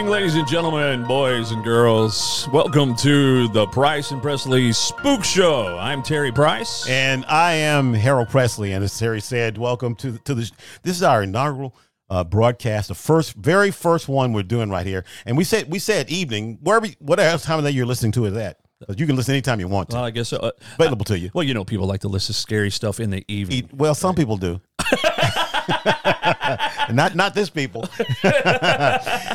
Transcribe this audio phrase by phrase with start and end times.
[0.00, 2.48] Evening, ladies and gentlemen, boys and girls.
[2.54, 5.76] Welcome to the Price and Presley Spook Show.
[5.78, 6.88] I'm Terry Price.
[6.88, 8.72] And I am Harold Presley.
[8.72, 10.50] And as Terry said, welcome to to the.
[10.82, 11.76] This is our inaugural
[12.08, 15.04] uh, broadcast, the first, very first one we're doing right here.
[15.26, 18.32] And we said we said evening, wherever, whatever time of day you're listening to is
[18.32, 18.56] that.
[18.88, 19.96] But you can listen anytime you want to.
[19.96, 21.30] Well, I guess uh, Available to you.
[21.34, 23.58] Well, you know, people like to listen to scary stuff in the evening.
[23.58, 24.62] Eat- well, some people do.
[26.90, 27.88] not not this people.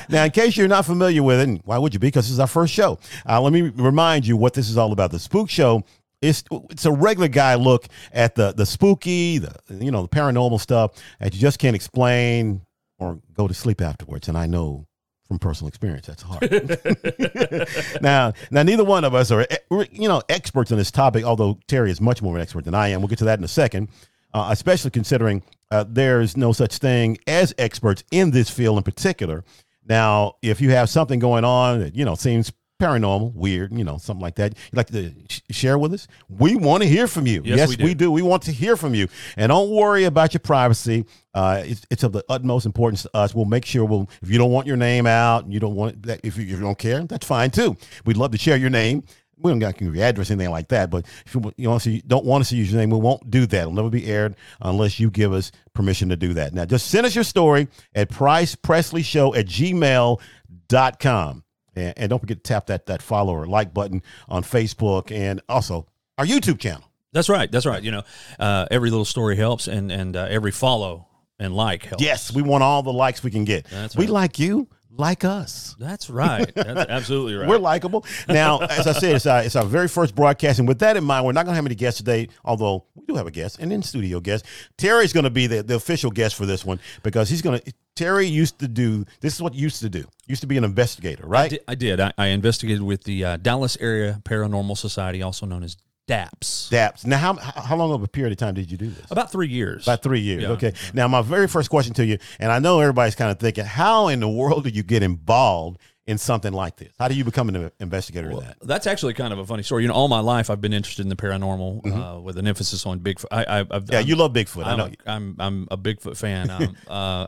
[0.09, 2.07] now, in case you're not familiar with it, and why would you be?
[2.07, 2.99] Because this is our first show.
[3.27, 5.11] Uh, let me remind you what this is all about.
[5.11, 5.83] The Spook Show.
[6.21, 10.59] It's, it's a regular guy look at the the spooky, the you know the paranormal
[10.59, 12.61] stuff that you just can't explain
[12.97, 14.27] or go to sleep afterwards.
[14.27, 14.87] And I know
[15.27, 16.49] from personal experience that's hard.
[18.01, 21.25] now, now neither one of us are eh, you know experts on this topic.
[21.25, 23.01] Although Terry is much more of an expert than I am.
[23.01, 23.89] We'll get to that in a second
[24.35, 25.41] uh, especially considering
[25.71, 29.45] uh, there's no such thing as experts in this field in particular.
[29.87, 33.97] Now, if you have something going on that you know seems paranormal, weird, you know,
[33.97, 37.25] something like that, you'd like to sh- share with us, we want to hear from
[37.25, 37.41] you.
[37.45, 37.83] Yes, we do.
[37.85, 38.11] we do.
[38.11, 41.05] We want to hear from you, and don't worry about your privacy.
[41.33, 43.33] Uh, it's, it's of the utmost importance to us.
[43.33, 44.09] We'll make sure we'll.
[44.21, 46.49] If you don't want your name out, and you don't want that, if you, if
[46.49, 47.77] you don't care, that's fine too.
[48.05, 49.05] We'd love to share your name
[49.37, 50.89] we don't got your address or anything like that.
[50.89, 53.45] But if you, you honestly don't want us to use your name, we won't do
[53.45, 53.61] that.
[53.61, 56.53] It'll never be aired unless you give us permission to do that.
[56.53, 61.43] Now, just send us your story at pricepresleyshow at gmail.com.
[61.77, 65.41] And, and don't forget to tap that, that follow or like button on Facebook and
[65.49, 66.83] also our YouTube channel.
[67.11, 67.51] That's right.
[67.51, 67.81] That's right.
[67.83, 68.03] You know,
[68.39, 71.07] uh, every little story helps, and and uh, every follow
[71.39, 72.03] and like helps.
[72.03, 73.65] Yes, we want all the likes we can get.
[73.67, 74.11] That's We right.
[74.11, 74.67] like you,
[74.97, 75.75] like us.
[75.79, 76.53] That's right.
[76.55, 77.47] That's absolutely right.
[77.47, 78.05] We're likable.
[78.27, 80.59] Now, as I said, it's our, it's our very first broadcast.
[80.59, 83.05] And with that in mind, we're not going to have any guests today, although we
[83.05, 84.45] do have a guest, an in studio guest.
[84.77, 87.73] Terry's going to be the, the official guest for this one because he's going to.
[87.95, 90.03] Terry used to do this is what he used to do.
[90.27, 91.49] Used to be an investigator, I right?
[91.49, 91.59] did.
[91.67, 91.99] I, did.
[92.01, 95.77] I, I investigated with the uh, Dallas Area Paranormal Society, also known as
[96.07, 96.69] DAPS.
[96.69, 97.05] DAPS.
[97.05, 99.09] Now, how how long of a period of time did you do this?
[99.11, 99.83] About three years.
[99.87, 100.43] About three years.
[100.43, 100.49] Yeah.
[100.49, 100.73] Okay.
[100.93, 104.07] Now, my very first question to you, and I know everybody's kind of thinking, how
[104.09, 106.93] in the world do you get involved in something like this?
[106.99, 108.57] How do you become an investigator in that?
[108.61, 109.81] That's actually kind of a funny story.
[109.81, 112.85] You know, all my life I've been interested in the paranormal, uh, with an emphasis
[112.85, 113.25] on Bigfoot.
[113.31, 113.91] I, I, I've, Mm-hmm.
[113.91, 114.65] Yeah, I'm- you love Bigfoot.
[114.65, 114.85] I I'm know.
[114.85, 116.51] a, I'm I'm a Bigfoot fan.
[116.51, 117.27] Um, uh,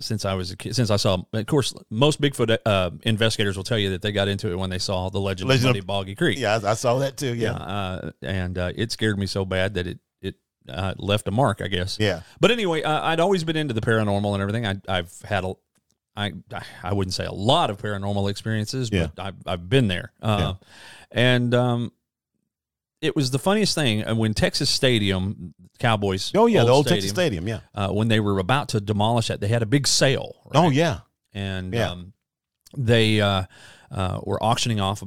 [0.00, 3.64] since I was a kid, since I saw, of course, most Bigfoot uh, investigators will
[3.64, 5.80] tell you that they got into it when they saw the Legend, Legend of Muddy
[5.80, 6.38] Boggy Creek.
[6.38, 7.34] yeah, I, I saw that too.
[7.34, 7.56] Yeah, Yeah.
[7.56, 10.36] uh, and uh, it scared me so bad that it it
[10.68, 11.96] uh, left a mark, I guess.
[12.00, 12.22] Yeah.
[12.40, 14.66] But anyway, uh, I'd always been into the paranormal and everything.
[14.66, 15.54] I, I've had a,
[16.16, 16.32] I
[16.82, 20.12] I wouldn't say a lot of paranormal experiences, but I've I've been there.
[20.20, 20.54] Uh,
[21.12, 21.92] And um,
[23.00, 26.32] it was the funniest thing uh, when Texas Stadium Cowboys.
[26.34, 27.46] Oh yeah, the old Texas Stadium.
[27.48, 27.60] Yeah.
[27.74, 30.36] Uh, when they were about to demolish that, they had a big sale.
[30.46, 30.64] right?
[30.64, 31.00] Oh yeah.
[31.32, 31.90] and Yeah.
[31.90, 32.12] um,
[32.76, 33.44] they uh,
[33.90, 35.02] uh, were auctioning off,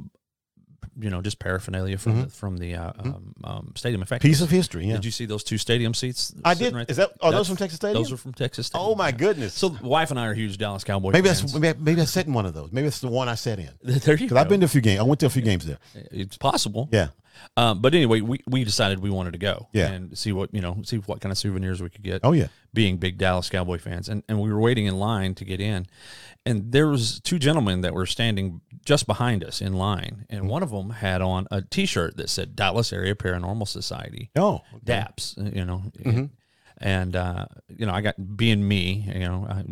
[0.98, 4.00] you know, just paraphernalia from the, from the uh, um, um, stadium.
[4.02, 4.28] In fact, Mm-hmm.
[4.30, 4.86] Piece of history.
[4.86, 4.94] Yeah.
[4.94, 6.34] did you see those two stadium seats?
[6.44, 6.74] I did.
[6.74, 7.10] right Is that?
[7.20, 8.02] Are That's- those from Texas Stadium?
[8.02, 8.90] Those are from Texas Stadium.
[8.90, 9.54] oh my goodness.
[9.54, 11.12] So, the wife and I are huge Dallas Cowboys.
[11.14, 11.42] maybe fans.
[11.42, 12.70] that's maybe, maybe I sat in one of those.
[12.72, 13.70] Maybe it's the one I sat in.
[13.82, 14.36] there you Because go.
[14.38, 15.00] I've been to a few games.
[15.00, 15.78] I went to a few games there.
[16.10, 16.88] It's possible.
[16.92, 17.08] Yeah.
[17.56, 19.68] Um, but anyway, we, we decided we wanted to go.
[19.72, 19.88] Yeah.
[19.88, 22.20] And see what you know, see what kind of souvenirs we could get.
[22.24, 22.48] Oh yeah.
[22.72, 25.86] being big Dallas Cowboy fans, and, and we were waiting in line to get in,
[26.44, 30.36] and there was two gentlemen that were standing just behind us in line, Mm-hmm.
[30.36, 34.56] and one of them had on a T-shirt that said Dallas Area Paranormal Society, Oh.
[34.74, 34.80] okay.
[34.84, 36.24] DAPS, you know, Mm-hmm.
[36.78, 39.64] and uh, you know I got being me, you know, I,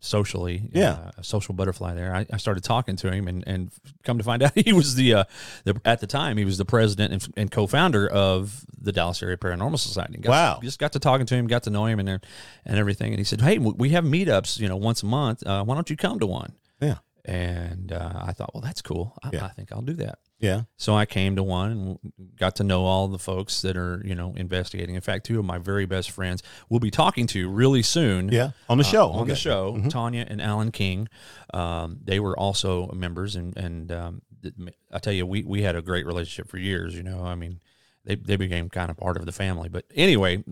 [0.00, 0.90] socially, Yeah.
[0.92, 2.14] uh, a social butterfly there.
[2.14, 3.70] I, I started talking to him, and and
[4.04, 5.24] come to find out he was the, uh,
[5.64, 9.36] the at the time he was the president and, and co-founder of the Dallas Area
[9.36, 10.18] Paranormal Society.
[10.18, 10.58] Got- Wow.
[10.62, 12.20] just got to talking to him, got to know him, and and
[12.78, 13.12] everything.
[13.12, 15.46] And he said, "Hey, we have meetups, you know, once a month.
[15.46, 16.96] Uh, why don't you come to one?" Yeah.
[17.24, 19.16] And uh, I thought, well, that's cool.
[19.22, 19.44] I, Yeah.
[19.46, 20.20] I think I'll do that.
[20.38, 20.62] Yeah.
[20.76, 24.14] So I came to one and got to know all the folks that are, you
[24.14, 24.94] know, investigating.
[24.94, 28.28] In fact, two of my very best friends we'll be talking to really soon.
[28.28, 28.50] Yeah.
[28.68, 29.04] On the show.
[29.06, 29.40] Uh, on the Okay.
[29.40, 31.08] show, Tanya and Alan King,
[31.54, 34.22] um, they were also members, and and um,
[34.92, 36.94] I tell you, we we had a great relationship for years.
[36.94, 37.60] You know, I mean,
[38.04, 39.68] they they became kind of part of the family.
[39.70, 40.44] But anyway,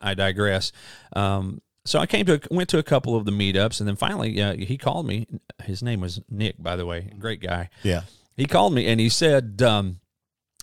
[0.00, 0.70] I digress.
[1.16, 4.40] Um, so I came to went to a couple of the meetups, and then finally
[4.40, 5.26] uh, he called me.
[5.64, 7.70] His name was Nick, by the way, great guy.
[7.82, 8.02] Yeah.
[8.42, 10.00] He called me and he said, um,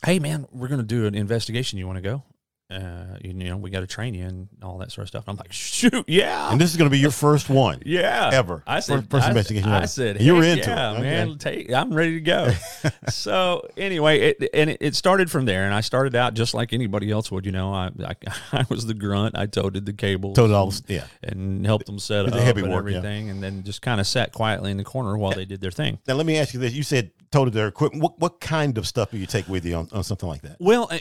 [0.03, 1.79] "Hey man, we're going to do an investigation.
[1.79, 2.23] You want to go?"
[2.69, 5.23] Uh, you know, we got to train you and all that sort of stuff.
[5.27, 6.51] I'm like, shoot, yeah.
[6.51, 7.81] And this is going to be your first one.
[7.85, 8.61] Yeah, ever.
[8.67, 10.75] I said, First- first I, investigation I said, And you were heck into it.
[10.75, 11.01] yeah, Okay.
[11.01, 11.37] man.
[11.39, 12.51] Take, I'm ready to go.
[13.09, 16.73] so anyway, it, and it, it started from there, and I started out just like
[16.73, 17.45] anybody else would.
[17.45, 18.15] You know, I I,
[18.59, 19.37] I was the grunt.
[19.37, 21.05] I toted the cables, Told all this, yeah.
[21.23, 22.97] and helped them set Did up the heavy and work, yeah.
[22.97, 25.71] everything, and then just kind of sat quietly in the corner while they did their
[25.71, 25.99] thing.
[26.07, 28.03] Now let me ask you this: You said total their equipment.
[28.03, 30.57] What what kind of stuff do you take with you on, on something like that?
[30.59, 30.99] Well, uh,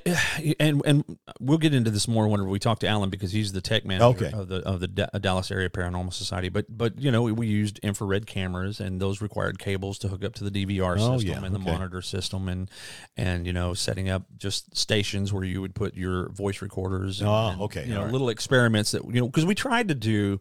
[0.60, 1.18] and and
[1.58, 4.26] we'll get into this more whenever we talk to Alan because he's the tech manager
[4.26, 4.32] Okay.
[4.32, 6.48] of the of the Da- Dallas Area Paranormal Society.
[6.48, 10.24] But but you know we, we used infrared cameras and those required cables to hook
[10.24, 11.72] up to the DVR Oh, system yeah, and the okay.
[11.72, 12.70] monitor system and
[13.16, 17.20] and you know setting up just stations where you would put your voice recorders.
[17.20, 18.12] And, Oh, and, okay, You know right.
[18.12, 20.40] little experiments that you know because we tried to do.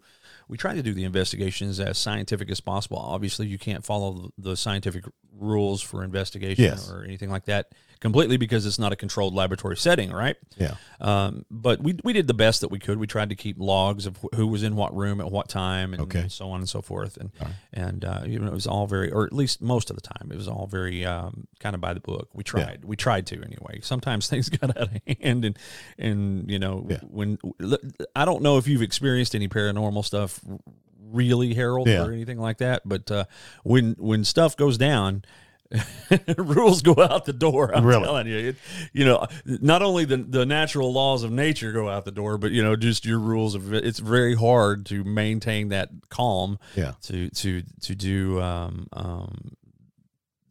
[0.50, 2.98] We tried to do the investigations as scientific as possible.
[2.98, 5.04] Obviously, you can't follow the scientific
[5.38, 6.90] rules for investigation Yes.
[6.90, 10.36] or anything like that completely because it's not a controlled laboratory setting, right?
[10.58, 10.76] Yeah.
[11.02, 12.98] Um, but we, we did the best that we could.
[13.00, 15.94] We tried to keep logs of wh- who was in what room at what time
[15.94, 16.28] and Okay.
[16.30, 17.18] so on and so forth.
[17.18, 17.32] And,
[17.74, 20.30] and, uh, you know, it was all very, or at least most of the time,
[20.32, 22.30] it was all very, um, kind of by the book.
[22.34, 23.80] We tried, we tried to anyway.
[23.82, 25.58] Sometimes things got out of hand and,
[25.98, 27.00] and, you know, Yeah.
[27.10, 27.38] when,
[28.16, 30.40] I don't know if you've experienced any paranormal stuff
[31.10, 32.04] really, Harold, Yeah.
[32.04, 33.26] or anything like that, but, uh,
[33.64, 35.24] when, when stuff goes down,
[36.38, 37.76] rules go out the door.
[37.76, 38.04] I'm Really?
[38.04, 38.56] telling you, it,
[38.94, 42.52] you know, not only the the natural laws of nature go out the door, but
[42.52, 46.58] you know, just your rules of it's very hard to maintain that calm.
[46.76, 46.94] Yeah.
[47.04, 49.52] To to to do um um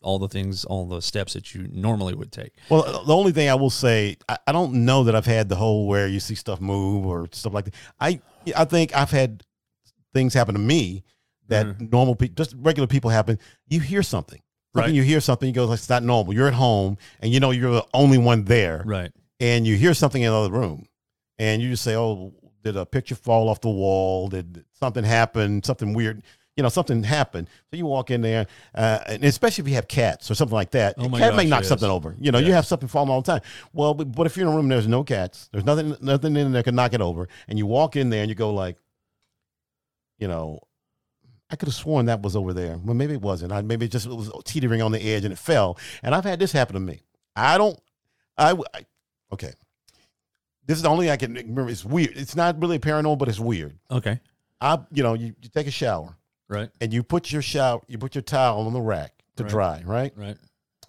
[0.02, 2.52] all the things, all the steps that you normally would take.
[2.68, 5.56] Well, the only thing I will say, I, I don't know that I've had the
[5.56, 7.74] whole where you see stuff move or stuff like that.
[7.98, 8.20] I
[8.56, 9.42] I think I've had
[10.14, 11.02] things happen to me
[11.48, 13.38] that normal people, just regular people happen.
[13.68, 14.40] You hear something.
[14.82, 14.92] Right.
[14.92, 16.34] You hear something, you go, like it's not normal.
[16.34, 18.82] You're at home and you know you're the only one there.
[18.86, 19.12] Right.
[19.40, 20.86] and you hear something in another room,
[21.38, 22.32] and you just say, "Oh,
[22.64, 24.28] did a picture fall off the wall?
[24.28, 25.62] Did something happen?
[25.62, 26.22] Something weird?
[26.56, 29.88] You know, something happened." So you walk in there, uh, and especially if you have
[29.88, 31.68] cats or something like that, Oh cat may knock yes.
[31.68, 32.16] something over.
[32.18, 33.42] You know, you have something falling all the time.
[33.74, 36.34] Well, but, but if you're in a room, and there's no cats, there's nothing, nothing
[36.36, 38.76] in there can knock it over, and you walk in there and you go like,
[40.18, 40.60] you know.
[41.50, 42.76] I could have sworn that was over there.
[42.78, 43.52] Well, maybe it wasn't.
[43.52, 45.78] I, maybe it just it was teetering on the edge and it fell.
[46.02, 47.00] And I've had this happen to me.
[47.36, 47.78] I don't.
[48.36, 48.86] I, I
[49.32, 49.52] okay.
[50.66, 51.68] This is the only I can remember.
[51.70, 52.16] It's weird.
[52.16, 53.78] It's not really paranormal, but it's weird.
[53.90, 54.18] Okay.
[54.60, 56.16] I, you know, you, you take a shower
[56.48, 56.70] Right.
[56.80, 59.50] and you put your shower, you put your towel on the rack to Right.
[59.50, 60.12] dry, right?
[60.16, 60.36] Right.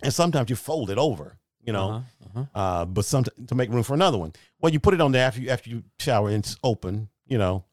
[0.02, 2.60] And sometimes you fold it over, you know, Uh-huh, uh-huh.
[2.60, 4.34] uh, but some to make room for another one.
[4.62, 7.38] Well, you put it on there after you after you shower and it's open, you
[7.38, 7.66] know,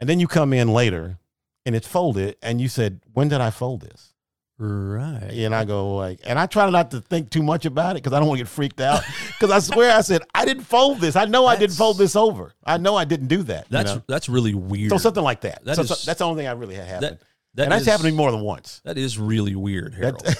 [0.00, 1.18] and then you come in later
[1.66, 4.14] and it's folded, and you said, "When did I fold this?"
[4.58, 5.32] Right.
[5.32, 8.14] And I go like, and I try not to think too much about it because
[8.14, 9.02] I don't want to get freaked out.
[9.38, 11.14] Because I swear I said I didn't fold this.
[11.14, 12.54] I know I didn't fold this over.
[12.64, 13.64] I know I didn't do that.
[13.64, 14.02] you That's know?
[14.08, 14.88] that's really weird.
[14.90, 15.62] so something like that.
[15.66, 17.00] That So- is- so that's the only thing I really had happen.
[17.02, 17.20] that
[17.52, 18.80] that and that's is- happened to me more than once.
[18.84, 20.26] That is really weird, Harold.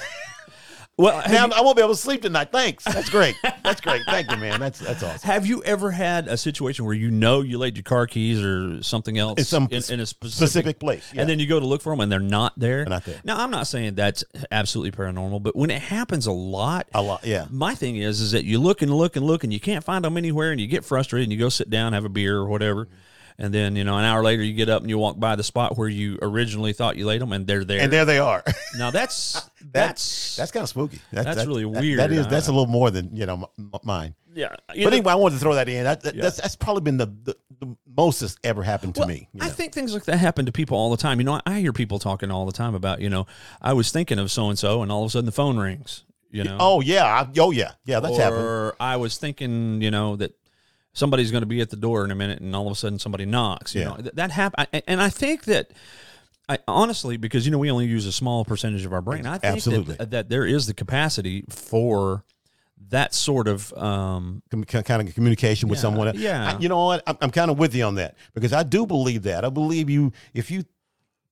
[0.99, 2.51] Well, now you- I won't be able to sleep tonight.
[2.51, 2.83] Thanks.
[2.85, 3.37] That's great.
[3.63, 4.01] That's great.
[4.07, 4.59] Thank you, man.
[4.61, 5.27] That's that's awesome.
[5.31, 8.83] Have you ever had a situation where you know you laid your car keys or
[8.83, 11.11] something else In some in, in a specific, Specific place.
[11.13, 11.21] Yeah.
[11.21, 12.79] and then you go to look for them and they're not there?
[12.85, 13.21] They're not there.
[13.25, 17.27] Now, I'm not saying that's absolutely paranormal, but when it happens a lot, a lot.
[17.27, 17.47] Yeah.
[17.51, 20.05] my thing is, is that you look and look and look and you can't find
[20.05, 22.47] them anywhere, and you get frustrated and you go sit down, have a beer or
[22.47, 22.89] whatever,
[23.39, 25.43] and then you know an hour later you get up and you walk by the
[25.45, 27.81] spot where you originally thought you laid them, and they're there.
[27.81, 28.43] And there they are.
[28.79, 31.01] now that's that's That's kind of spooky.
[31.13, 31.99] That- That's that- really weird.
[31.99, 32.27] That is.
[32.27, 34.15] That's a little more than you know m- mine.
[34.35, 34.55] yeah.
[34.69, 35.85] But anyway, I wanted to throw that in.
[35.85, 36.23] That, that- Yeah.
[36.23, 39.29] that's that's probably been the, the, the most that's ever happened to Well, me.
[39.41, 39.53] I know.
[39.53, 41.19] think things like that happen to people all the time.
[41.21, 43.27] You know, I hear people talking all the time about, you know,
[43.63, 46.05] I was thinking of so and so, and all of a sudden the phone rings.
[46.31, 47.27] You know, Oh yeah.
[47.39, 47.73] Oh yeah.
[47.87, 48.01] Yeah.
[48.01, 48.73] That's or happened.
[48.81, 50.33] I was thinking, you know, that
[50.97, 52.99] somebody's going to be at the door in a minute, and all of a sudden
[52.99, 53.75] somebody knocks.
[53.75, 53.89] You Yeah.
[53.89, 55.71] know, Th- that happened, and I think that.
[56.49, 59.27] I honestly, because you know we only use a small percentage of our brain.
[59.27, 59.97] I think Absolutely.
[59.97, 62.25] that, that there is the capacity for
[62.91, 66.07] that sort of um, kind of communication with Yeah, someone.
[66.07, 66.19] else.
[66.19, 66.53] yeah.
[66.55, 67.03] I- you know what?
[67.05, 69.45] I'm, I'm kind of with you on that because I do believe that.
[69.45, 70.63] I believe you if you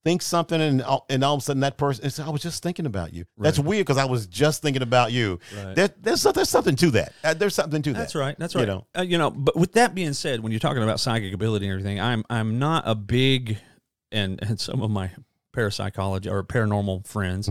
[0.05, 2.11] think something and all- and all of a sudden that person.
[2.25, 3.25] I was just thinking about you.
[3.39, 5.41] That's weird because I was just thinking about you.
[5.57, 5.75] Right.
[5.75, 7.13] There, there's there's something to that.
[7.25, 7.99] Uh, there's something to that.
[7.99, 8.37] That's right.
[8.39, 8.67] That's right.
[8.69, 8.85] You right.
[8.95, 9.01] know.
[9.01, 9.31] uh, you know.
[9.31, 12.59] But with that being said, when you're talking about psychic ability and everything, I'm I'm
[12.59, 13.59] not a big,
[14.13, 15.11] and and some of my
[15.55, 17.49] parapsychology or paranormal friends.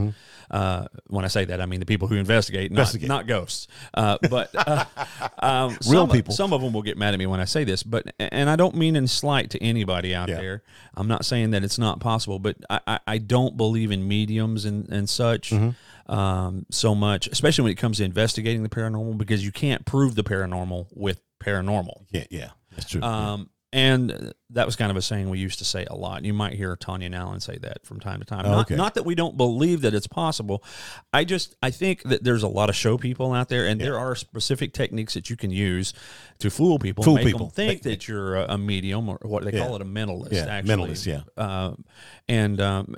[0.51, 2.79] Uh, when I say that, I mean the people who investigate, not, Mm-hmm.
[2.81, 3.09] Investigate.
[3.09, 3.67] not ghosts.
[3.93, 4.85] Uh, but uh,
[5.39, 6.33] um, Real some, people.
[6.33, 8.55] Some of them will get mad at me when I say this, but and I
[8.55, 10.35] don't mean in slight to anybody out Yeah.
[10.35, 10.63] there.
[10.95, 14.65] I'm not saying that it's not possible, but I, I, I don't believe in mediums
[14.65, 15.49] and and such.
[15.51, 15.69] Mm-hmm.
[16.13, 20.15] Um, so much, especially when it comes to investigating the paranormal, because you can't prove
[20.15, 22.05] the paranormal with paranormal.
[22.11, 23.01] Yeah, yeah, that's true.
[23.01, 26.23] Um, and that was kind of a saying we used to say a lot.
[26.23, 28.43] You might hear Tanya Allen say that from time to time.
[28.43, 28.75] Not, okay.
[28.75, 30.63] not that we don't believe that it's possible.
[31.11, 33.97] I just I think that there's a lot of show people out there, and there
[33.97, 35.93] are specific techniques that you can use
[36.39, 37.47] to fool people, Fool make people.
[37.47, 39.65] them think that you're a, medium or what they Yeah.
[39.65, 40.31] call it a mentalist.
[40.31, 41.21] Yeah, actually, mentalist, yeah.
[41.43, 41.83] Um,
[42.29, 42.95] and um,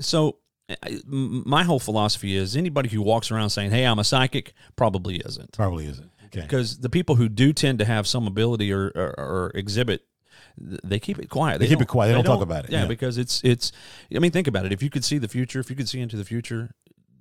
[0.00, 0.36] so.
[0.84, 5.16] I- My whole philosophy is anybody who walks around saying, "Hey, I'm a psychic," probably
[5.16, 6.09] isn't Probably isn't.
[6.32, 6.42] Okay.
[6.42, 10.02] because the people who do tend to have some ability or, or, or exhibit
[10.58, 12.08] they keep it quiet They keep don't- it quiet.
[12.08, 12.70] They don't talk about it.
[12.70, 12.86] yeah, Yeah.
[12.88, 13.72] because it's it's
[14.14, 16.00] i mean think about it if you could see the future if you could see
[16.00, 16.70] into the future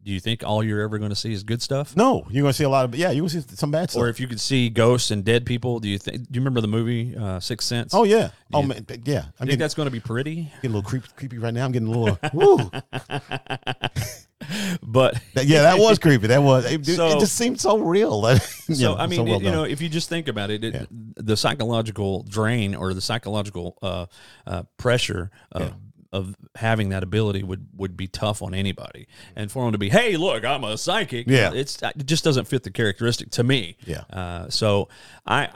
[0.04, 2.54] do you think all you're ever going to see is good stuff No, you're gonna
[2.54, 3.12] see a lot of yeah.
[3.12, 4.02] You're gonna see some bad stuff.
[4.02, 6.62] or if you could see ghosts and dead people do you think do you remember
[6.62, 8.30] the movie uh, sixth sense oh yeah.
[8.54, 9.22] Oh you- man, yeah.
[9.22, 11.66] Do you think that's going to be pretty getting a little creep, creepy right now.
[11.66, 12.18] I'm getting a little.
[12.34, 12.72] woo.
[14.82, 16.28] but yeah, that was creepy.
[16.28, 16.66] That was.
[16.72, 18.22] It, it just seemed so real.
[18.30, 20.64] That, so know, I mean, well it- you know, if you just think about it,
[20.64, 20.86] it Yeah.
[20.92, 24.06] the psychological drain or the psychological uh,
[24.46, 25.74] uh, pressure of,
[26.14, 29.08] of having that ability would would be tough on anybody.
[29.36, 31.28] And for them to be, hey, look, I'm a psychic.
[31.28, 31.52] Yeah.
[31.54, 33.78] it's it just doesn't fit the characteristic to me.
[33.86, 34.02] Yeah.
[34.12, 34.88] Uh, so
[35.26, 35.50] I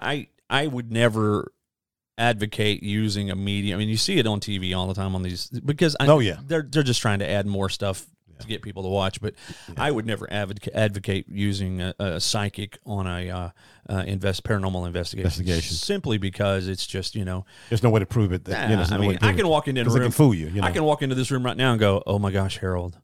[0.49, 1.51] I I would never
[2.17, 3.75] advocate using a medium.
[3.75, 6.19] I mean, you see it on TV all the time on these because I, Oh,
[6.19, 6.37] yeah.
[6.45, 8.05] they're they're just trying to add more stuff
[8.39, 9.21] to get people to watch.
[9.21, 9.35] But
[9.77, 13.49] I would never advocate advocate using a, a psychic on a uh,
[13.89, 15.75] uh, invest paranormal investigation, Investigation.
[15.75, 17.45] simply because it's just you know.
[17.69, 18.45] There's no way to prove it.
[18.45, 20.33] That, you know, I no way mean, I can walk into a room, can fool
[20.33, 20.47] you.
[20.47, 20.67] You know.
[20.67, 22.99] I can walk into this room right now and go, "Oh my gosh, Harold,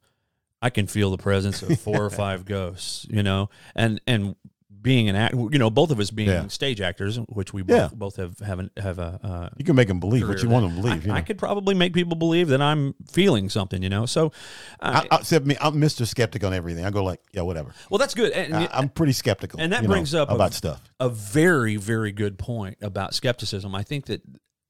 [0.62, 4.36] I can feel the presence of four or five ghosts." You know, and and
[4.82, 6.48] being an act, you know, both of us being Yeah.
[6.48, 7.90] stage actors, which we both, Yeah.
[7.94, 9.20] both have have an, have a.
[9.24, 11.02] Uh, You can make them believe what you want them to believe.
[11.02, 11.14] I, you know.
[11.16, 14.06] I could probably make people believe that I'm feeling something, you know.
[14.06, 14.32] So,
[14.80, 16.08] uh, I, except me, I'm Mr.
[16.08, 16.86] Skeptic on everything.
[16.86, 17.74] I go like, yeah, whatever.
[17.90, 18.32] well, that's good.
[18.32, 19.60] And, I, I'm pretty skeptical.
[19.60, 20.82] and that you know, brings up a- about stuff.
[21.00, 24.22] a very very good point about skepticism i think that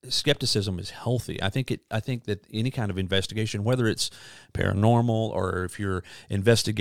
[0.08, 1.41] skepticism is healthy.
[1.44, 4.10] I think it i think that any kind of investigation whether it's
[4.53, 6.03] paranormal or if you're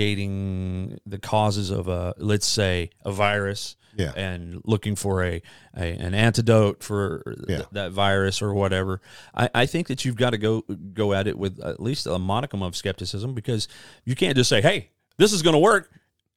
[0.03, 4.13] investigating the causes of a let's say a virus Yeah.
[4.15, 5.41] and looking for a,
[5.75, 9.01] a an antidote for th- that virus or whatever
[9.35, 10.61] I, I think that you've got to go
[10.93, 13.67] go at it with at least a modicum of skepticism because
[14.05, 15.89] you can't just say hey this is going to work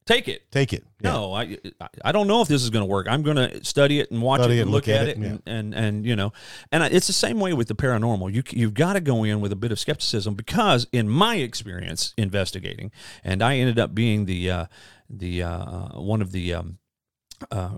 [0.05, 0.83] take it Take it.
[1.01, 1.11] Yeah.
[1.13, 1.57] no, I
[2.03, 3.07] I don't know if this is going to work.
[3.09, 5.17] I'm going to study it and watch Study it and look, look at, at it,
[5.17, 6.31] and, and and you know,
[6.71, 8.33] and I- it's the same way with the paranormal.
[8.33, 12.13] You you've got to go in with a bit of skepticism because, in my experience
[12.17, 12.91] investigating,
[13.23, 14.65] and I ended up being the uh,
[15.09, 16.77] the uh, one of the um,
[17.51, 17.77] uh,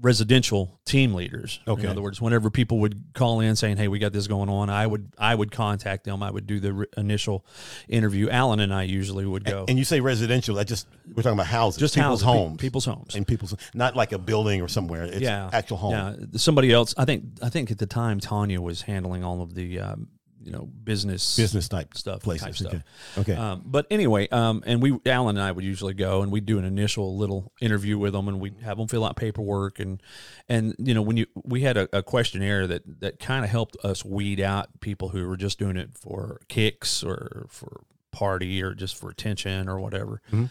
[0.00, 1.60] residential team leaders.
[1.68, 1.82] Okay.
[1.82, 4.70] In other words, whenever people would call in saying, "Hey, we got this going on,"
[4.70, 6.22] I would I would contact them.
[6.22, 7.44] I would do the re- initial
[7.88, 8.28] interview.
[8.30, 9.64] Alan and I usually would go.
[9.68, 10.58] And you say residential.
[10.58, 13.14] I just we're talking about houses, just people's houses, pe- homes, people's homes.
[13.14, 15.04] and people's not like a building or somewhere.
[15.04, 15.92] It's yeah, actual home.
[15.92, 16.94] Yeah, somebody else.
[16.96, 17.24] I think.
[17.42, 20.08] I think at the time Tanya was handling all of the, um,
[20.42, 22.46] you know, business Business type stuff, places.
[22.46, 22.82] type stuff.
[23.18, 23.32] Okay.
[23.32, 23.34] Okay.
[23.34, 26.58] Um, but anyway, um, and we, Alan and I would usually go and we'd do
[26.58, 30.02] an initial little interview with them, and we'd have them fill out paperwork, and
[30.48, 33.76] and you know when you we had a, a questionnaire that that kind of helped
[33.84, 38.74] us weed out people who were just doing it for kicks or for party or
[38.74, 40.20] just for attention or whatever.
[40.32, 40.50] Mhm.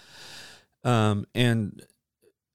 [0.84, 1.82] Um, and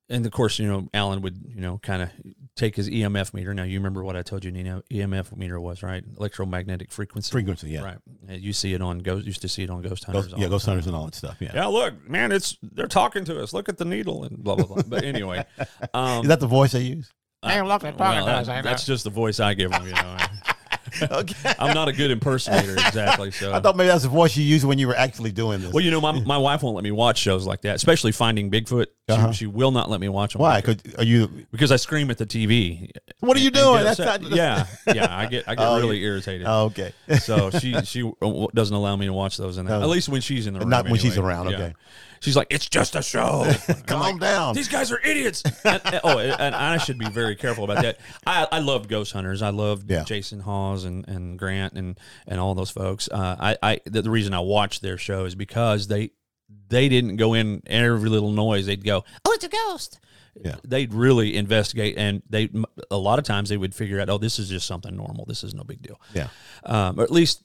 [0.08, 2.11] and of course, you know, Alan would, you know, kind of
[2.56, 3.54] take his EMF meter.
[3.54, 6.04] Now, you remember what I told you an EMF meter was, right?
[6.18, 7.30] Electromagnetic frequency.
[7.30, 7.70] Frequency.
[7.70, 7.82] Yeah.
[7.84, 7.99] Right.
[8.28, 9.26] And You see it on Ghost.
[9.26, 10.26] Used to see it on Ghost Hunters.
[10.26, 10.49] Ghost, all yeah.
[10.49, 11.37] Ghost hunters and all that stuff.
[11.40, 11.52] Yeah.
[11.54, 13.52] Yeah, look, man, it's they're talking to us.
[13.52, 14.82] Look at the needle and blah blah blah.
[14.87, 15.44] But anyway,
[15.94, 17.11] um, Is that the voice they use?
[17.42, 19.87] Hey, look, they're talking well, to us, that- that's just the voice I give them.
[19.87, 20.16] You know,
[21.10, 21.54] okay.
[21.58, 23.30] I'm not a good impersonator exactly.
[23.30, 25.72] So I thought maybe that's the voice you used when you were actually doing this.
[25.72, 28.50] Well, you know, my, my wife won't let me watch shows like that, especially Finding
[28.50, 28.86] Bigfoot.
[29.08, 29.32] She, Uh-huh.
[29.32, 30.40] she will not let me watch them.
[30.42, 30.60] Why?
[30.62, 31.28] Cause are you?
[31.52, 32.90] Because I scream at the TV.
[33.20, 33.84] What are you doing?
[33.84, 34.22] That's not.
[34.22, 35.14] yeah, yeah.
[35.14, 36.46] I get I get Oh, really irritated.
[36.48, 36.92] Oh, okay.
[37.20, 38.10] so she she
[38.54, 39.78] doesn't allow me to watch those in that.
[39.78, 39.82] No.
[39.82, 40.70] At least when she's in the room.
[40.70, 41.28] Not when she's anyway.
[41.28, 41.72] around, Yeah.
[42.24, 43.52] She's like, it's just a show.
[43.86, 44.54] Calm down.
[44.54, 45.42] These guys are idiots.
[45.64, 47.98] and, and- oh, and I should be very careful about that.
[48.26, 49.42] I, I loved Ghost Hunters.
[49.42, 50.04] I loved Yeah.
[50.04, 53.08] Jason Hawes and, and Grant and, and all those folks.
[53.10, 56.10] Uh, I, I the, the reason I watched their show is because they
[56.68, 58.66] they didn't go in every little noise.
[58.66, 60.00] They'd go, oh, it's a ghost.
[60.42, 60.56] Yeah.
[60.64, 62.48] They'd really investigate, and they
[62.90, 65.24] a lot of times they would figure out, oh, this is just something normal.
[65.26, 66.28] This is no big deal Yeah.
[66.64, 67.44] um, or at least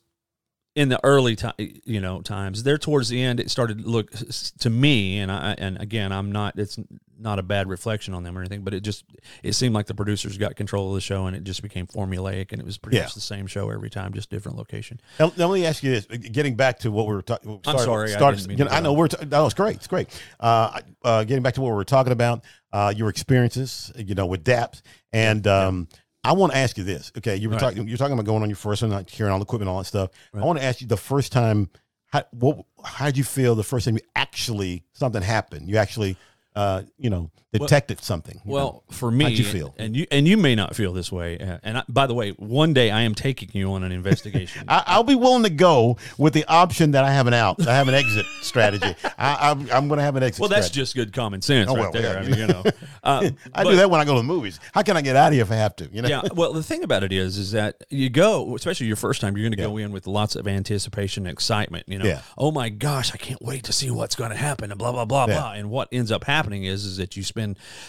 [0.80, 2.64] in the early time, you know, times.
[2.64, 4.12] There towards the end, it started to look
[4.60, 6.58] to me, and I and again, I'm not.
[6.58, 6.80] It's
[7.22, 9.04] not a bad reflection on them or anything, but it just
[9.44, 12.54] it seemed like the producers got control of the show, and it just became formulaic,
[12.54, 13.04] and it was pretty Yeah.
[13.04, 15.02] much the same show every time, just different location.
[15.20, 17.60] Now, now let me ask you this: Getting back to what we were talking.
[17.68, 19.10] I'm sorry, I Started, didn't mean you know, I know we're.
[19.10, 19.76] T- no, it's great.
[19.76, 20.08] It's great.
[20.40, 24.26] Uh, uh, getting back to what we were talking about, uh, your experiences, you know,
[24.26, 24.82] with DAPS,
[25.12, 25.90] and um,
[26.24, 27.12] I want to ask you this.
[27.18, 27.62] Okay, you were Right.
[27.62, 27.88] talking.
[27.88, 29.86] You're talking about going on your first one, not carrying all the equipment, all that
[29.86, 30.10] stuff.
[30.34, 31.70] I want to ask you the first time.
[32.12, 32.66] How, what?
[32.84, 35.70] How did you feel the first time you actually something happened?
[35.70, 36.18] You actually,
[36.56, 38.36] uh, you know, detected something.
[38.46, 38.56] you know?
[38.56, 39.74] Well, for me, How'd you feel?
[39.78, 41.38] And you and you may not feel this way.
[41.40, 44.66] uh, And I, by the way, one day I am taking you on an investigation.
[44.68, 47.66] I, I'll be willing to go with the option that I have an out.
[47.68, 48.96] I have an exit strategy.
[49.18, 50.40] I, I'm, I'm going to have an exit.
[50.42, 52.14] well, that's just good common sense Oh, right well, there.
[52.14, 52.64] yeah, I mean, you know.
[53.04, 54.60] Uh, I but- do that when I go to the movies.
[54.74, 55.90] How can I get out of here if I have to?
[55.92, 56.08] You know.
[56.10, 56.22] yeah.
[56.34, 59.44] Well, the thing about it is, is that you go, especially your first time, you're
[59.50, 61.86] going to go in with lots of anticipation, and excitement.
[61.88, 62.22] You know, Yeah.
[62.38, 65.06] oh my gosh, I can't wait to see what's going to happen, and blah blah
[65.06, 65.40] blah Yeah.
[65.40, 65.52] blah.
[65.54, 67.39] And what ends up happening is, is that you spend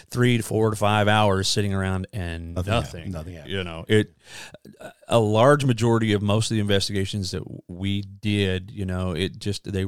[0.09, 3.11] three to four to five hours sitting around and Nothing nothing.
[3.11, 3.53] Nothing happened.
[3.53, 4.13] You know, it.
[5.07, 9.71] A large majority of most of the investigations that we did, you know, it just
[9.71, 9.85] they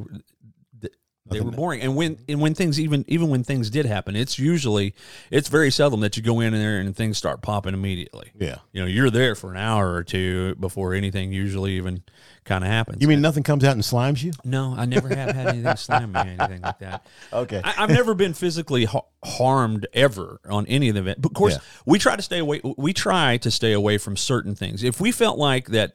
[1.28, 4.38] they were boring and when and when things even even when things did happen it's
[4.38, 4.94] usually
[5.32, 8.58] it's very seldom that you go in there and things start popping immediately Yeah.
[8.74, 12.04] you know you're there for an hour or two before anything usually even
[12.44, 14.34] kind of happens You mean nothing comes out and slimes you?
[14.44, 17.62] no i never have had anything slam me or anything like that Okay.
[17.64, 21.36] I, i've never been physically ha- harmed ever on any of the event but of
[21.36, 21.60] course Yeah.
[21.86, 25.14] we try to stay away we try to stay away from certain things if we
[25.14, 25.94] felt like that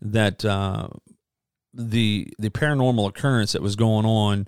[0.00, 0.88] that uh
[1.74, 4.46] the the paranormal occurrence that was going on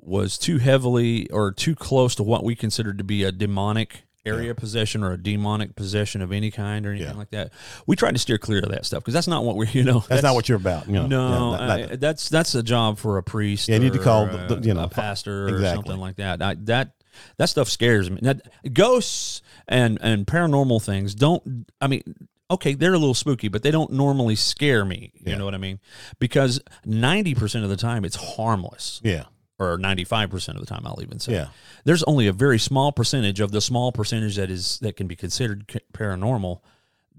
[0.00, 4.54] was too heavily or too close to what we considered to be a demonic area
[4.54, 7.16] possession or a demonic possession of any kind or anything Yeah.
[7.16, 7.52] like that.
[7.86, 10.04] We tried to steer clear of that stuff because that's not what we're you know
[10.08, 10.86] that's, not what you're about.
[10.88, 11.06] You know?
[11.06, 13.68] no, Yeah, not- not- I- that's that's a job for a priest.
[13.68, 16.42] Yeah, you need to call the- the- you know, a pastor or something like that.
[16.42, 16.92] I, that
[17.38, 18.18] that stuff scares me.
[18.22, 21.66] That, ghosts and and paranormal things don't.
[21.80, 22.02] I mean,
[22.50, 25.12] okay, they're a little spooky, but they don't normally scare me.
[25.14, 25.38] You Yeah.
[25.38, 25.80] know what I mean?
[26.18, 29.24] Because ninety percent of the time, it's harmless yeah.
[29.58, 31.32] or 95% of the time I'll even say.
[31.32, 31.48] Yeah.
[31.84, 35.16] There's only a very small percentage of the small percentage that is that can be
[35.16, 36.60] considered paranormal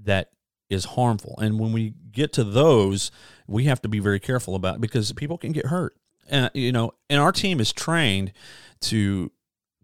[0.03, 0.31] that
[0.69, 1.37] is harmful.
[1.41, 3.09] And when we get to those,
[3.47, 5.95] we have to be very careful about because people can get hurt.
[6.29, 8.33] And you know, and our team is trained
[8.81, 9.31] to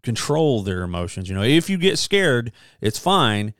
[0.02, 1.28] control their emotions.
[1.28, 3.54] You know, if you get scared, it's fine.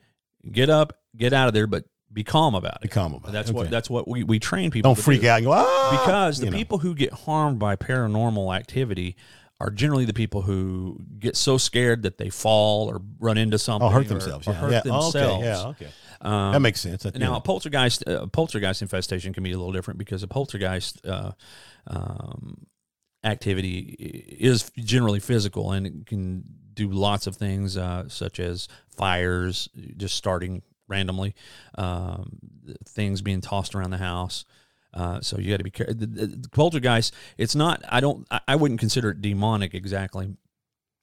[0.51, 2.81] Get up, get out of there, but be calm about it.
[2.81, 3.31] Be calm about it.
[3.33, 3.71] That's what Okay.
[3.71, 4.89] that's what we, we train people.
[4.89, 5.37] Don't to freak do out.
[5.37, 5.97] And go, ah!
[5.99, 6.57] because the You know.
[6.57, 9.15] people who get harmed by paranormal activity
[9.59, 13.87] are generally the people who get so scared that they fall or run into something
[13.87, 14.47] Oh, hurt or- themselves.
[14.47, 14.57] or, yeah.
[14.57, 14.81] hurt yeah.
[14.81, 15.15] themselves.
[15.15, 15.43] Okay.
[15.43, 15.67] Yeah.
[15.67, 15.87] Okay.
[16.21, 17.03] Um, that makes sense.
[17.03, 17.37] That, now, yeah.
[17.37, 21.31] a poltergeist, a poltergeist infestation can be a little different because a poltergeist uh,
[21.87, 22.65] um,
[23.23, 23.79] activity
[24.39, 30.15] is generally physical and it can do lots of things, uh, such as fires, just
[30.15, 31.35] starting randomly,
[31.77, 32.39] um,
[32.87, 34.45] things being tossed around the house.
[34.93, 35.95] Uh, so you got to be careful.
[35.95, 37.83] The, the, the poltergeist, it's not.
[37.89, 38.25] I don't.
[38.31, 40.35] I, I wouldn't consider it demonic exactly,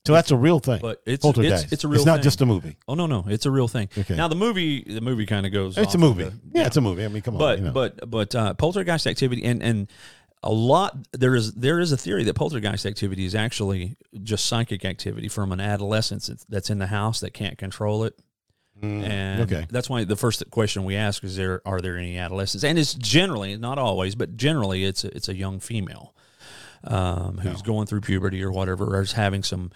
[0.04, 0.80] so that's a real thing.
[0.80, 1.64] but it's Poltergeist.
[1.64, 1.96] it's, it's a real.
[1.96, 2.22] It's not thing.
[2.24, 2.76] just a movie.
[2.88, 3.88] Oh no, no, it's a real thing.
[3.96, 4.16] Okay.
[4.16, 5.78] Now the movie, the movie kind of goes.
[5.78, 6.24] It's a movie.
[6.24, 7.04] the- yeah, it's a movie.
[7.04, 7.38] I mean, come on.
[7.38, 7.72] but you know.
[7.72, 9.88] but but uh, poltergeist activity and and
[10.42, 14.84] a lot there is there is a theory that poltergeist activity is actually just psychic
[14.84, 18.18] activity from an adolescent that's in the house that can't control it.
[18.82, 19.66] Mm, And okay.
[19.70, 22.64] that's why the first question we ask is there are there any adolescents?
[22.64, 26.14] And it's generally not always, but generally it's a, it's a young female
[26.84, 29.70] um, who's going through puberty or whatever, or is having some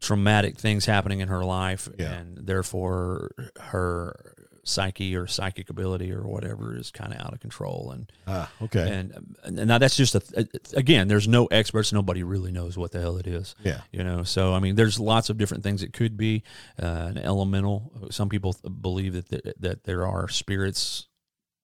[0.00, 2.12] traumatic things happening in her life, Yeah.
[2.12, 4.34] and therefore her
[4.68, 8.90] psyche or psychic ability or whatever is kind of out of control and Ah, okay.
[8.98, 13.00] and, and now that's just a again there's no experts nobody really knows what the
[13.00, 13.82] hell it is Yeah.
[13.92, 16.42] you know so i mean there's lots of different things it could be
[16.82, 21.06] uh, an elemental some people th- believe that th- that there are spirits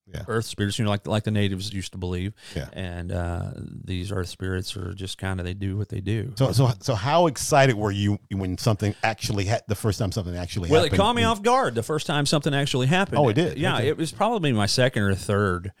[0.05, 0.23] Yeah.
[0.27, 2.67] earth spirits you know like like the natives used to believe Yeah.
[2.73, 6.51] and uh, these earth spirits are just kind of they do what they do So,
[6.51, 10.67] so, so, how excited were you when something actually had the first time something actually
[10.67, 10.71] happened?
[10.71, 10.99] well, happened?
[10.99, 13.17] it caught me off guard the first time something actually happened.
[13.17, 13.57] Oh, it did?
[13.57, 13.87] Yeah, Okay.
[13.87, 15.71] it was probably my second or third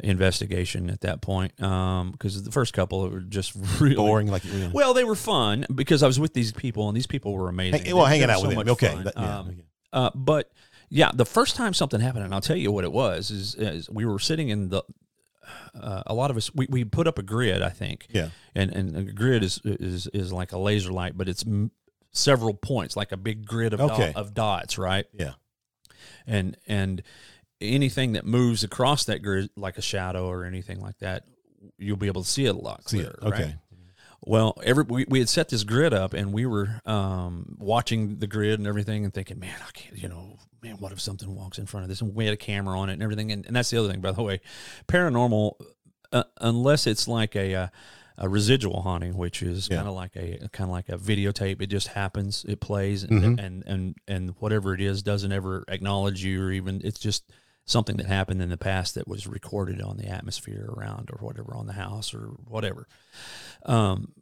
[0.00, 1.54] investigation at that point.
[1.56, 4.70] Because the first couple were just really boring, like you know.
[4.72, 7.84] Well, they were fun because I was with these people, and these people were amazing.
[7.84, 8.68] Hang- well, hanging out so with them.
[8.70, 9.02] Okay.
[9.04, 9.62] that- yeah, Um,
[9.92, 10.50] uh, but
[10.88, 13.90] yeah, the first time something happened, and I'll tell you what it was, is, is
[13.90, 14.82] we were sitting in the.
[15.80, 18.08] Uh, a lot of us we, we put up a grid, I think.
[18.10, 18.30] Yeah.
[18.54, 21.70] And and a grid is is is like a laser light, but it's m-
[22.10, 24.12] several points, like a big grid of Okay.
[24.12, 25.06] dot, of dots, right?
[25.12, 25.34] Yeah.
[26.26, 27.02] And and
[27.60, 31.24] anything that moves across that grid, like a shadow or anything like that,
[31.78, 33.18] you'll be able to see it a lot clearer.
[33.22, 33.44] Okay.
[33.44, 33.54] right?
[34.26, 38.26] Well, every we, we had set this grid up, and we were um, watching the
[38.26, 41.58] grid and everything, and thinking, "Man, I can't." You know, man, what if something walks
[41.58, 42.00] in front of this?
[42.00, 43.30] And we had a camera on it and everything.
[43.30, 44.40] And, and that's the other thing, by the way,
[44.88, 45.52] paranormal,
[46.12, 47.68] uh, unless it's like a uh,
[48.18, 49.76] a residual haunting, which is Yeah.
[49.76, 51.62] kind of like a kind of like a videotape.
[51.62, 52.44] It just happens.
[52.48, 53.38] It plays, and, Mhm.
[53.44, 57.30] and and and whatever it is doesn't ever acknowledge you, or even it's just
[57.66, 61.54] something that happened in the past that was recorded on the atmosphere around or whatever
[61.56, 62.86] on the house or whatever.
[63.64, 64.12] Um,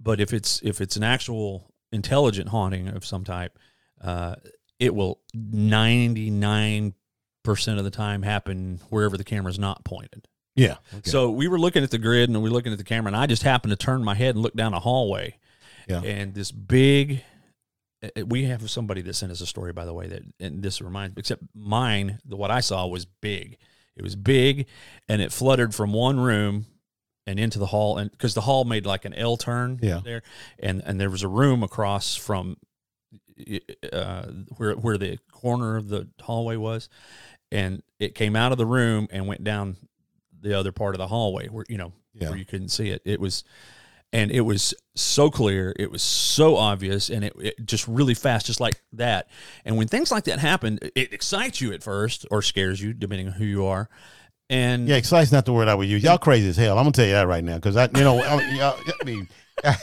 [0.00, 3.58] but if it's if it's an actual intelligent haunting of some type,
[4.00, 4.36] uh,
[4.78, 6.94] it will ninety nine
[7.42, 10.26] percent of the time happen wherever the camera's not pointed.
[10.54, 10.76] Yeah.
[10.94, 11.10] Okay.
[11.10, 13.16] So we were looking at the grid and we were looking at the camera, and
[13.16, 15.36] I just happened to turn my head and look down a hallway,
[15.88, 16.00] Yeah.
[16.02, 17.22] and this big.
[18.02, 20.80] Uh, We have somebody that sent us a story, by the way, that and this
[20.80, 21.16] reminds.
[21.18, 23.58] Except mine, the what I saw was big.
[23.96, 24.66] It was big,
[25.08, 26.66] and it fluttered from one room
[27.26, 30.00] and into the hall, and because the hall made like an L turn Yeah.
[30.02, 30.22] there,
[30.58, 32.56] and and there was a room across from
[33.92, 36.88] uh, where where the corner of the hallway was,
[37.50, 39.76] and it came out of the room and went down
[40.40, 42.28] the other part of the hallway where you know Yeah.
[42.30, 43.02] where you couldn't see it.
[43.04, 43.44] It was,
[44.12, 45.74] and it was so clear.
[45.78, 49.28] It was so obvious, and it, it just really fast, just like that.
[49.64, 53.28] And when things like that happen, it excites you at first or scares you, depending
[53.28, 53.88] on who you are.
[54.48, 56.02] And Yeah, excite's not the word I would use.
[56.02, 56.76] Y'all crazy as hell.
[56.76, 59.28] I'm gonna tell you that right now because I, you know, I, I mean,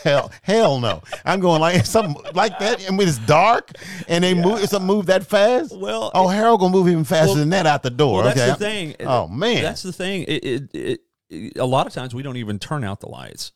[0.03, 1.01] hell, hell no.
[1.23, 3.71] I'm going like something like that, and when it's dark
[4.09, 5.73] and they move, it's a move that fast.
[5.77, 8.23] well, Oh, Harold gonna move even faster Well- than that out the door.
[8.23, 8.49] well, that's okay.
[8.49, 8.55] the
[8.97, 9.07] thing.
[9.07, 9.63] Oh man.
[9.63, 10.23] That's the thing.
[10.27, 13.53] It, it, it, a lot of times we don't even turn out the lights.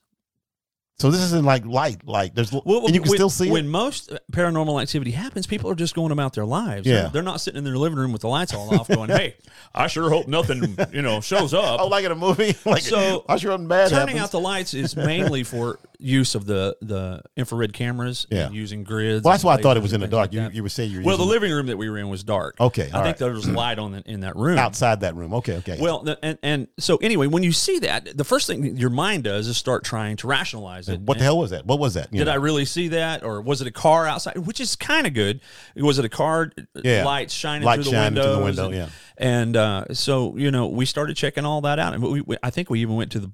[1.02, 3.68] So this isn't like light, like there's, and you can when, still see when it.
[3.68, 5.46] most paranormal activity happens.
[5.46, 6.86] People are just going about their lives.
[6.86, 6.94] Yeah.
[7.02, 9.36] They're, they're not sitting in their living room with the lights all off, going, "Hey,
[9.74, 12.54] I sure hope nothing, you know, shows up." Oh, like in a movie.
[12.64, 14.20] like So, I sure bad Turning happens.
[14.20, 18.46] out the lights is mainly for use of the the infrared cameras Yeah.
[18.46, 19.24] and using grids.
[19.24, 20.32] well, that's why I thought it was in the dark.
[20.32, 22.08] like you, you were saying you were well, the living room that we were in
[22.08, 22.56] was dark.
[22.60, 23.18] Okay, I think right.
[23.18, 24.58] there was light on the, in that room.
[24.58, 25.32] outside that room.
[25.34, 25.78] Okay, okay.
[25.80, 29.24] Well, the, and and so anyway, when you see that, the first thing your mind
[29.24, 31.00] does is start trying to rationalize it.
[31.00, 31.66] what the hell was that?
[31.66, 32.12] What was that?
[32.12, 32.32] You Did know?
[32.32, 34.38] I really see that, or was it a car outside?
[34.38, 35.40] Which is kind of good.
[35.76, 36.50] Was it a car?
[36.82, 37.04] Yeah.
[37.04, 38.88] lights shining Light through the shining through the window, and, yeah.
[39.22, 42.50] And uh, so you know, we started checking all that out, and we, we I
[42.50, 43.32] think we even went to the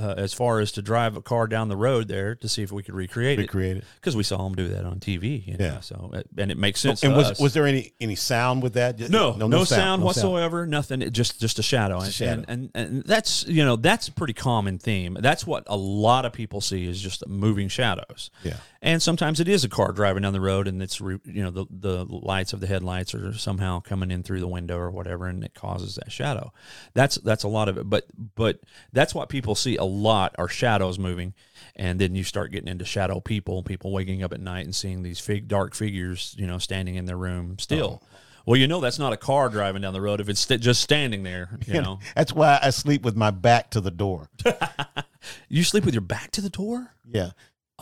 [0.00, 2.72] uh, as far as to drive a car down the road there to see if
[2.72, 3.84] we could recreate it recreated?
[3.96, 5.46] because we saw them do that on TV.
[5.46, 5.80] You know, Yeah.
[5.80, 7.02] So and it makes sense.
[7.02, 7.40] And to was us.
[7.40, 8.98] was there any any sound with that?
[9.10, 10.66] No, no, sound, no whatsoever.
[10.66, 11.02] Nothing.
[11.02, 11.98] It just just a shadow.
[11.98, 12.44] a And, shadow.
[12.48, 15.18] And, and and that's you know that's a pretty common theme.
[15.20, 18.30] That's what a lot of people see is just moving shadows.
[18.42, 18.56] Yeah.
[18.82, 21.50] And sometimes it is a car driving down the road, and it's re, you know
[21.50, 25.19] the the lights of the headlights are somehow coming in through the window or whatever,
[25.26, 26.52] and it causes that shadow.
[26.94, 27.88] That's that's a lot of it.
[27.88, 28.60] But but
[28.92, 31.34] that's what people see a lot are shadows moving,
[31.76, 35.02] and then you start getting into shadow people, people waking up at night and seeing
[35.02, 38.00] these fig dark figures, you know, standing in their room still.
[38.02, 38.06] Oh.
[38.46, 40.80] Well, you know that's not a car driving down the road if it's st- just
[40.80, 41.58] standing there.
[41.66, 44.28] You know, That's why I sleep with my back to the door.
[45.48, 46.94] you sleep with your back to the door.
[47.08, 47.30] Yeah.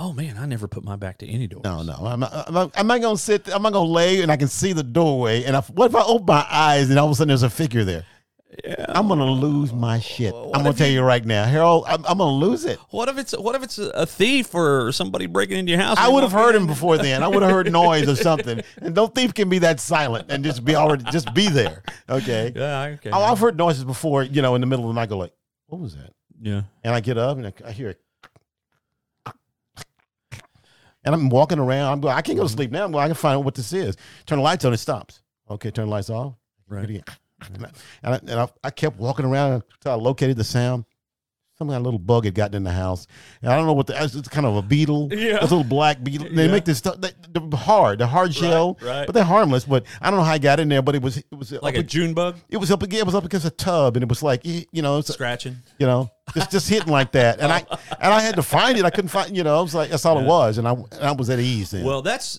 [0.00, 1.60] Oh man, I never put my back to any door.
[1.64, 1.94] No, no.
[1.94, 3.48] I'm I'm I'm not gonna sit.
[3.52, 5.42] I'm not gonna lay and I can see the doorway.
[5.44, 7.50] And I, what if I open my eyes and all of a sudden there's a
[7.50, 8.04] figure there?
[8.64, 8.86] Yeah.
[8.88, 10.32] I'm gonna lose my shit.
[10.32, 11.84] What I'm gonna tell you- you right now, Harold.
[11.86, 12.78] I'm, I'm gonna lose it.
[12.90, 15.98] What if it's what if it's a thief or somebody breaking into your house?
[15.98, 17.22] I would have heard him before then.
[17.22, 18.62] I would have heard noise or something.
[18.80, 21.82] And no thief can be that silent and just be already just be there.
[22.08, 22.52] Okay.
[22.56, 23.10] Yeah, okay.
[23.12, 24.22] Oh, I've heard noises before.
[24.22, 25.32] You know, in the middle of the night, go like,
[25.66, 26.62] "What was that?" yeah.
[26.84, 28.00] And I get up and I, I hear it.
[31.04, 31.92] And I'm walking around.
[31.92, 32.56] I'm going, I can't go to mm-hmm.
[32.56, 32.84] sleep now.
[32.84, 33.96] I'm going, I can find out what this is.
[34.26, 35.22] Turn the lights on, it stops.
[35.50, 36.34] Okay, turn the lights off.
[36.68, 36.84] Right.
[36.84, 37.04] Again.
[37.54, 37.70] And, I,
[38.02, 40.84] and, I, and I, I kept walking around until I located the sound.
[41.56, 43.08] Some kind of little bug had gotten in the house.
[43.42, 45.08] And I don't know what the, it's kind of a beetle.
[45.18, 45.40] Yeah.
[45.40, 46.28] A little black beetle.
[46.30, 46.52] They Yeah.
[46.52, 48.78] make this stuff, they, they're hard, the hard shell.
[48.80, 49.06] right.
[49.06, 49.64] But they're harmless.
[49.64, 51.76] But I don't know how I got in there, but it was, it was Like
[51.76, 54.08] a June bug it was up, again, it was up against a tub and it
[54.08, 55.56] was like, you know, it's, scratching.
[55.80, 57.40] you know, just just hitting like that.
[57.40, 57.64] And I
[58.00, 58.84] and I had to find it.
[58.84, 61.02] I couldn't find, you know, I was like, that's all it was, and I and
[61.02, 61.84] I was at ease then.
[61.84, 62.38] Well, that's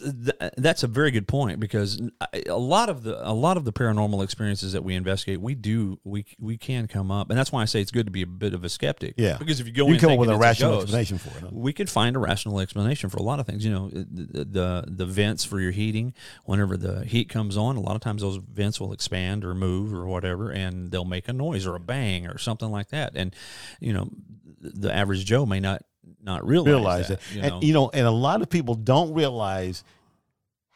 [0.57, 2.01] that's a very good point because
[2.47, 5.99] a lot of the a lot of the paranormal experiences that we investigate, we do
[6.03, 8.27] we we can come up, and that's why I say it's good to be a
[8.27, 9.15] bit of a skeptic.
[9.17, 11.37] yeah, because if you go you in come up with a rational ghost, explanation for
[11.37, 11.41] it.
[11.41, 11.49] huh?
[11.51, 13.65] we could find a rational explanation for a lot of things.
[13.65, 16.13] You know, the, the the vents for your heating.
[16.45, 19.93] Whenever the heat comes on, a lot of times those vents will expand or move
[19.93, 23.13] or whatever, and they'll make a noise or a bang or something like that.
[23.15, 23.35] And
[23.79, 24.09] you know,
[24.61, 25.83] the average Joe may not
[26.21, 27.19] not realize, Realize that.
[27.21, 27.61] that, you and know.
[27.61, 29.83] you know, and a lot of people don't realize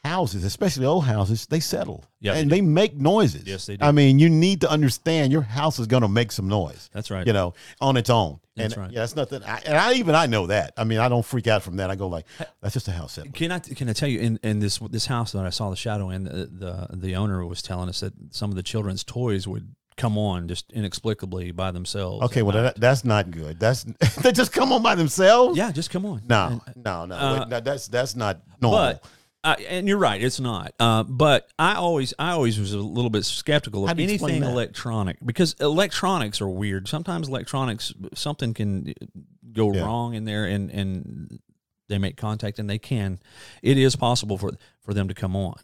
[0.04, 2.04] houses, especially old houses, they settle.
[2.20, 3.44] Yeah, and they they make noises.
[3.46, 3.86] Yes, they do.
[3.86, 6.90] I mean, you need to understand your house is going to make some noise.
[6.94, 7.26] That's right.
[7.26, 8.40] You know, on its own.
[8.56, 8.92] That's and right.
[8.92, 9.44] yeah, that's nothing.
[9.44, 10.74] I, and I even I know that.
[10.78, 11.90] I mean, I don't freak out from that.
[11.90, 12.26] I go like,
[12.62, 13.32] that's just a house settling.
[13.34, 15.76] Can I can I tell you in, in this this house that I saw the
[15.76, 19.48] shadow in the, the the owner was telling us that some of the children's toys
[19.48, 22.24] would come on just inexplicably by themselves.
[22.26, 23.60] Okay, well that, that's not good.
[23.60, 23.84] That's
[24.22, 25.58] they just come on by themselves.
[25.58, 26.22] yeah, just come on.
[26.28, 27.16] No, no, no.
[27.16, 28.80] Uh, Wait, no, that's that's not normal.
[28.80, 29.04] But
[29.46, 30.74] uh, and you're right, it's not.
[30.80, 34.36] Uh, but I always, I always was a little bit skeptical of do you explain
[34.38, 36.88] anything electronic because electronics are weird.
[36.88, 38.94] Sometimes electronics, something can
[39.52, 39.82] go Yeah.
[39.84, 41.40] wrong in there, and and
[41.90, 43.20] they make contact, and they can.
[43.62, 45.56] It is possible for for them to come on.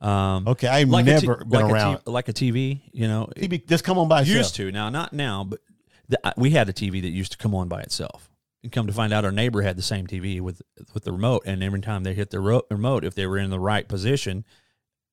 [0.00, 1.96] Um, okay, I've like a t- never been like around.
[1.98, 4.36] T- like a TV, you know, TV just come on by itself.
[4.36, 5.60] used to now not now but
[6.08, 8.30] the, I- we had a tv that used to come on by itself
[8.62, 10.62] and come to find out our neighbor had the same tv with
[10.94, 13.50] with the remote and every time they hit the ro- remote if they were in
[13.50, 14.44] the right position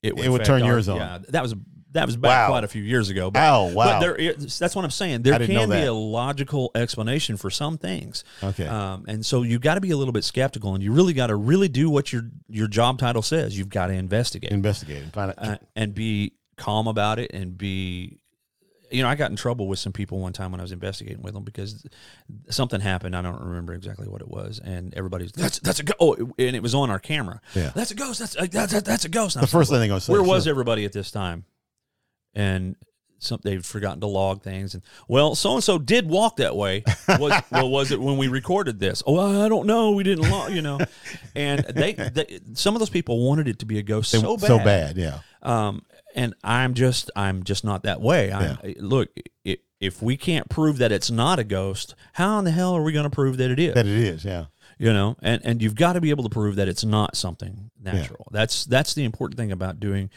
[0.02, 0.98] it would, It would turn our- yours on.
[0.98, 1.54] yeah that was
[1.98, 2.54] that was back Wow.
[2.54, 3.86] quite a few years ago but, Oh, wow.
[3.86, 7.78] but there that's what i'm saying there I can be a logical explanation for some
[7.78, 8.66] things Okay.
[8.68, 11.28] um, and so you got to be a little bit skeptical and you really got
[11.28, 15.14] to really do what your your job title says you've got to investigate Investigate and
[15.14, 15.36] find out.
[15.40, 18.20] uh, and be calm about it and be
[18.90, 21.22] you know i got in trouble with some people one time when i was investigating
[21.22, 21.86] with them because
[22.50, 25.98] something happened i don't remember exactly what it was and everybody's that's that's a ghost
[26.00, 27.72] oh and it was on our camera Yeah.
[27.76, 30.00] that's a ghost that's a, that's, a, that's a ghost the first like, thing gonna
[30.00, 30.14] say.
[30.14, 31.44] where was everybody at this time
[32.38, 32.76] and
[33.20, 36.84] some they've forgotten to log things and well so and so did walk that way
[37.18, 40.52] was well was it when we recorded this oh i don't know we didn't log
[40.54, 40.78] you know
[41.36, 44.38] and they, they some of those people wanted it to be a ghost They- so
[44.38, 45.20] bad So bad, yeah.
[45.42, 45.84] um,
[46.16, 48.32] and I'm just I'm just not that way.
[48.32, 49.10] I'm, Look,
[49.48, 52.82] i if we can't prove that it's not a ghost, how in the hell are
[52.82, 53.76] we going to prove that it is?
[53.76, 54.46] That it is, yeah.
[54.78, 57.72] You know, and and you've got to be able to prove that it's not something
[57.82, 58.28] natural.
[58.32, 60.10] That's that's the important thing about doing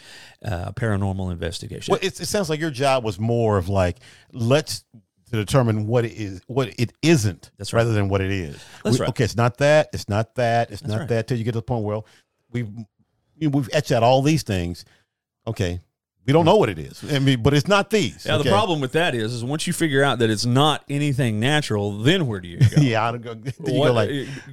[0.44, 1.92] uh, a paranormal investigation.
[1.92, 3.98] Well, it, it sounds like your job was more of like
[4.32, 4.84] let's
[5.30, 7.80] to determine what it is, what it isn't, That's right.
[7.80, 8.62] rather than what it is.
[8.82, 9.08] That's We- right.
[9.10, 9.88] Okay, it's not that.
[9.92, 10.70] It's not that.
[10.72, 11.08] It's not right.
[11.08, 11.28] that.
[11.28, 12.00] Till you get to the point where
[12.50, 12.68] we've
[13.40, 14.84] we've etched out all these things.
[15.46, 15.80] Okay,
[16.30, 17.02] we don't know what it is.
[17.12, 18.24] I mean, but it's not these.
[18.24, 18.44] yeah, okay?
[18.44, 21.98] the problem with that is, is once you figure out that it's not anything natural,
[21.98, 22.66] then where do you go?
[22.80, 23.32] yeah, I don't go,
[23.66, 24.10] you What- go like,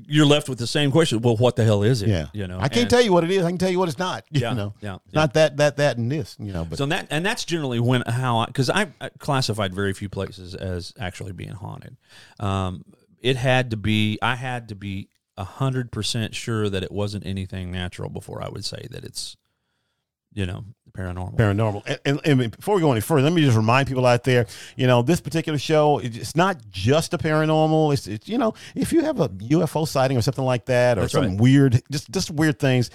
[0.07, 1.21] you're left with the same question.
[1.21, 2.09] Well, what the hell is it?
[2.09, 3.45] yeah, you know, I can't and- tell you what it is.
[3.45, 4.23] I can tell you what it's not.
[4.31, 4.97] You Yeah, know, yeah, yeah.
[5.13, 6.35] not that, that, that, and this.
[6.39, 9.73] You know, but So that and that's generally when how I because I, I classified
[9.73, 11.95] very few places as actually being haunted.
[12.39, 12.83] Um,
[13.21, 17.71] it had to be I had to be hundred percent sure that it wasn't anything
[17.71, 19.37] natural before I would say that it's
[20.33, 20.65] you know
[20.97, 21.35] paranormal.
[21.35, 21.99] paranormal.
[22.05, 24.47] And, and, and before we go any further, let me just remind people out there,
[24.75, 27.93] you know, this particular show, it's not just a paranormal.
[27.93, 31.01] It's, it's you know, if you have a UFO sighting or something like that, or
[31.01, 31.41] That's something right.
[31.41, 32.89] weird, just just weird things,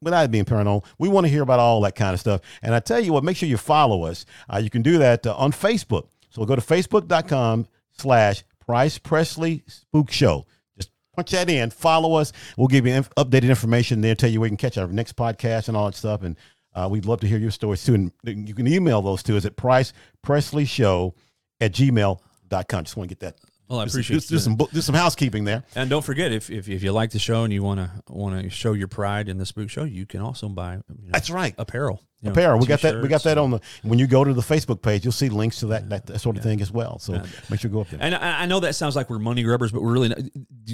[0.00, 2.40] without it being paranormal, we want to hear about all that kind of stuff.
[2.62, 4.24] And I tell you what, make sure you follow us.
[4.52, 6.08] Uh, you can do that uh, on Facebook.
[6.30, 7.66] So go to facebook.com
[7.98, 10.46] slash Price Presley Spook Show.
[10.76, 12.32] Just punch that in, follow us.
[12.56, 15.16] We'll give you inf- updated information there, tell you where you can catch our next
[15.16, 16.22] podcast and all that stuff.
[16.22, 16.36] And
[16.74, 17.94] uh, we'd love to hear your stories too.
[17.94, 21.14] And you can email those to us at Price Presley Show
[21.60, 22.84] at gmail.com.
[22.84, 23.36] Just want to get that.
[23.68, 25.62] Well, I do, appreciate do, do some do some housekeeping there.
[25.74, 28.42] And don't forget if, if if you like the show and you want to want
[28.42, 31.28] to show your pride in the spook show, you can also buy you know, That's
[31.28, 31.54] right.
[31.58, 32.02] apparel.
[32.20, 32.58] You know, Apparel.
[32.58, 33.00] We got that.
[33.00, 33.60] We got that on the.
[33.82, 36.36] When you go to the Facebook page, you'll see links to that that, that sort
[36.36, 36.98] of thing as well.
[36.98, 38.00] So make sure you go up there.
[38.02, 40.18] And I, I know that sounds like we're money grubbers, but we're really not.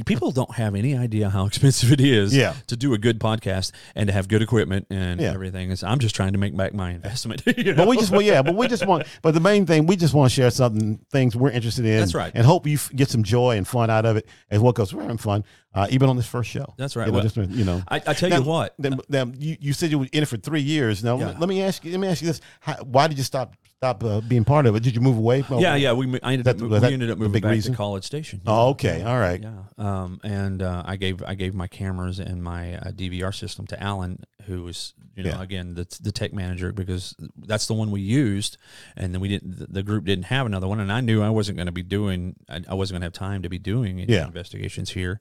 [0.06, 2.54] People don't have any idea how expensive it is Yeah.
[2.68, 5.32] to do a good podcast and to have good equipment and Yeah.
[5.32, 5.70] everything.
[5.70, 7.42] It's, I'm just trying to make back my investment.
[7.56, 9.96] you But we just, well, yeah, but we just want, but the main thing, we
[9.96, 12.00] just want to share something, things we're interested in.
[12.00, 12.32] That's right.
[12.34, 15.02] And hope you get some joy and fun out of it as well, because we're
[15.02, 16.72] having fun, uh, even on this first show.
[16.76, 17.06] That's right.
[17.06, 17.82] You know, Well, just, you know.
[17.88, 18.74] I, I tell Now- you what.
[18.78, 21.02] Then, then you, you said you were in it for three years.
[21.02, 21.34] Now, Yeah.
[21.38, 22.40] let me ask you, let me ask you this.
[22.60, 24.82] How, why did you stop, stop uh, being part of it?
[24.82, 25.42] Did you move away?
[25.42, 25.92] From, Yeah, yeah.
[25.92, 27.72] We I ended That- up we ended up moving big back reason?
[27.72, 28.40] to College Station.
[28.46, 29.02] Oh, okay.
[29.02, 29.42] All right.
[29.42, 29.52] Yeah.
[29.78, 33.82] Um, and uh, I gave I gave my cameras and my uh, DVR system to
[33.82, 35.42] Alan, who was you know Yeah.
[35.42, 38.56] again the the tech manager because that's the one we used,
[38.96, 41.56] and then we didn't the- group didn't have another one, and I knew I wasn't
[41.56, 44.26] going to be doing I, I wasn't going to have time to be doing Yeah.
[44.26, 45.20] investigations here.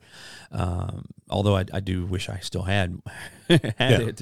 [0.52, 3.02] Um, although I, I do wish I still had
[3.50, 4.22] had it.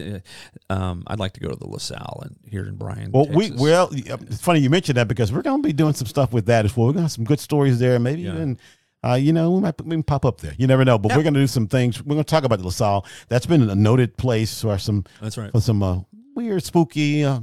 [0.70, 3.12] uh, Um, I'd like to go to the LaSalle and here in Bryan.
[3.12, 6.08] Well, we well, it's funny you mentioned that because we're going to be doing some
[6.08, 6.88] stuff with that as well.
[6.88, 8.34] We're going to have some good stories there, maybe Yeah.
[8.34, 8.58] even.
[9.04, 10.54] Uh, you know, we might we can pop up there.
[10.58, 12.04] You never know, but we're going to do some things.
[12.04, 13.06] We're going to talk about the LaSalle.
[13.30, 15.52] That's been a noted place for some that's right.
[15.52, 16.02] for some uh,
[16.36, 17.40] weird, spooky uh,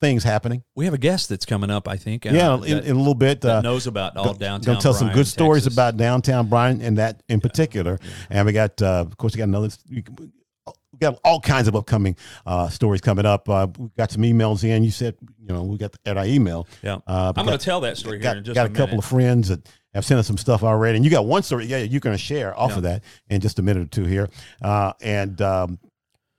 [0.00, 0.62] things happening.
[0.74, 1.88] We have a guest that's coming up.
[1.88, 2.26] I think.
[2.26, 3.44] uh, yeah, in, in a little bit.
[3.44, 4.60] Uh, knows about all downtown.
[4.60, 5.74] Going to tell some Bryan, good stories Texas.
[5.74, 7.98] about downtown Bryan and that in particular.
[8.28, 9.70] And we got, uh, of course, we got another.
[11.00, 13.48] We got all kinds of upcoming uh, stories coming up.
[13.48, 14.84] Uh, we got some emails in.
[14.84, 16.68] You said, you know, we got at our email.
[16.82, 16.98] Yeah.
[17.06, 18.96] Uh, I'm going to tell that story got, here in just got a, a, couple
[18.96, 19.04] minute.
[19.04, 21.64] of friends that have sent us some stuff already, and you got one story.
[21.64, 24.28] Yeah, you're going to share off of that in just a minute or two here,
[24.60, 25.78] uh, and um,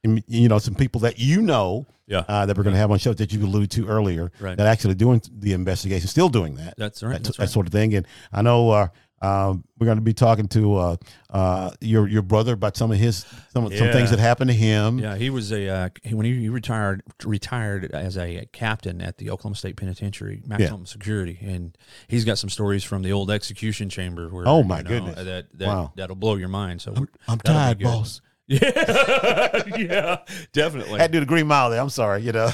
[0.04, 2.24] you know some people that you know Yeah.
[2.28, 4.58] uh, that we're going to have on show that you alluded to earlier Right.
[4.58, 7.13] that actually doing the investigation, still doing that, That's right.
[7.13, 7.93] that, That's that sort of thing.
[7.95, 8.88] And I know uh,
[9.21, 10.95] um, we're going to be talking to uh,
[11.29, 14.97] uh, your your brother about some of his some some things that happened to him.
[14.99, 19.17] Yeah, he was a uh, he- when he, he retired retired as a captain at
[19.17, 23.89] the Oklahoma State Penitentiary, maximum security, and he's got some stories from the old execution
[23.89, 24.27] chamber.
[24.29, 25.15] Where, Oh, my you know, goodness.
[25.25, 25.93] that, that Wow.
[25.95, 26.81] that'll blow your mind.
[26.81, 28.21] So we're- I'm tired, boss.
[28.47, 30.17] Yeah, yeah,
[30.51, 30.95] definitely.
[30.99, 31.79] I had to do the Green Mile there.
[31.79, 32.49] I'm sorry, you know.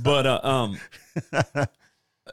[0.00, 0.78] but uh, um,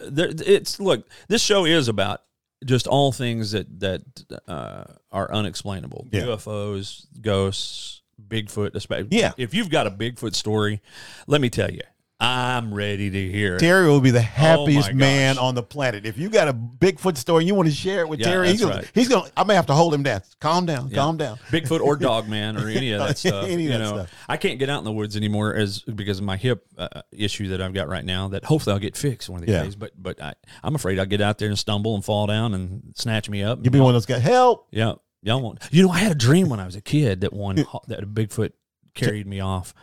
[0.02, 1.08] there, it's look.
[1.28, 2.21] This show is about
[2.65, 4.02] just all things that that
[4.48, 6.08] uh, are unexplainable.
[6.12, 6.24] Yeah.
[6.24, 8.76] UFOs, ghosts, Bigfoot.
[8.76, 9.34] Especially, Yeah.
[9.38, 10.82] If you've got a Bigfoot story,
[11.28, 11.82] let me tell you,
[12.19, 13.60] I'm ready to hear it.
[13.60, 16.03] Terry will be the happiest Oh man on the planet.
[16.08, 18.49] If you got a Bigfoot story and you want to share it with Yeah, Terry,
[18.49, 18.91] he's gonna, right.
[18.95, 19.30] he's gonna.
[19.38, 20.21] I may have to hold him down.
[20.39, 20.88] Calm down.
[20.89, 20.95] Yeah.
[20.95, 21.38] Calm down.
[21.51, 23.43] Bigfoot or Dogman or any of that stuff.
[23.45, 24.12] Any of you that know, stuff.
[24.27, 27.49] I can't get out in the woods anymore as because of my hip uh, issue
[27.49, 28.30] that I've got right now.
[28.30, 29.63] That hopefully I'll get fixed one of these Yeah.
[29.63, 29.75] days.
[29.75, 32.93] But but I, I'm afraid I'll get out there and stumble and fall down and
[32.95, 33.60] snatch me up.
[33.62, 34.23] You'll be one of those guys.
[34.23, 34.67] Help.
[34.71, 35.60] Yeah, y'all won't.
[35.69, 38.08] You know, I had a dream when I was a kid that one that a
[38.08, 38.53] Bigfoot
[38.95, 39.75] carried me off.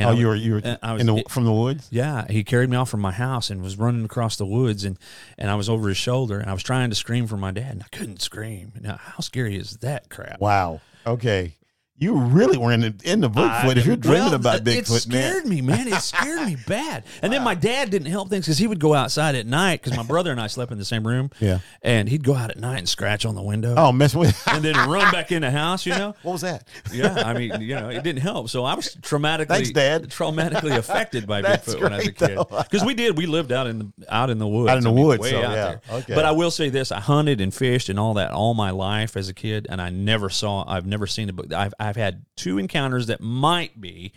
[0.00, 1.86] And oh, I you were you were was- in the, from the woods.
[1.90, 4.98] yeah, he carried me off from my house and was running across the woods, and
[5.36, 7.72] and I was over his shoulder, and I was trying to scream for my dad,
[7.72, 8.72] and I couldn't scream.
[8.80, 10.40] Now, how scary is that crap?
[10.40, 10.80] Wow.
[11.06, 11.54] Okay.
[12.00, 13.76] You really were in the, in the Bigfoot.
[13.76, 15.18] if you're dreaming Well, about It Bigfoot, man.
[15.18, 15.86] It scared me, man.
[15.86, 17.04] It scared me bad.
[17.20, 19.96] And then my dad didn't help things because he would go outside at night because
[19.96, 21.30] my brother and I slept in the same room.
[21.40, 21.58] Yeah.
[21.82, 24.42] and he'd go out at night and scratch on the window, Oh, mess with.
[24.48, 25.84] and then run back in the house.
[25.84, 26.14] You know.
[26.22, 26.66] what was that?
[26.90, 28.48] yeah, I mean, you know, it didn't help.
[28.48, 30.04] So I was traumatically, Thanks, Dad.
[30.08, 32.38] traumatically affected by Bigfoot when I was a kid.
[32.48, 34.90] Because we did, we lived out in the out in the woods, Out in the
[34.90, 35.80] I mean, woods, way so, out yeah, there.
[35.98, 36.14] okay.
[36.14, 39.18] But I will say this: I hunted and fished and all that all my life
[39.18, 41.52] as a kid, and I never saw, I've never seen a book.
[41.52, 44.12] I've I've had two encounters that might be.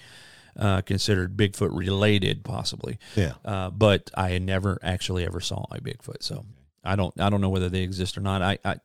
[0.56, 3.00] Uh, considered Bigfoot related, possibly.
[3.16, 3.34] Yeah.
[3.44, 6.46] Uh, but I never actually ever saw a Bigfoot, so
[6.84, 8.44] I don't I don't know whether they exist or not.
[8.44, 8.76] I, I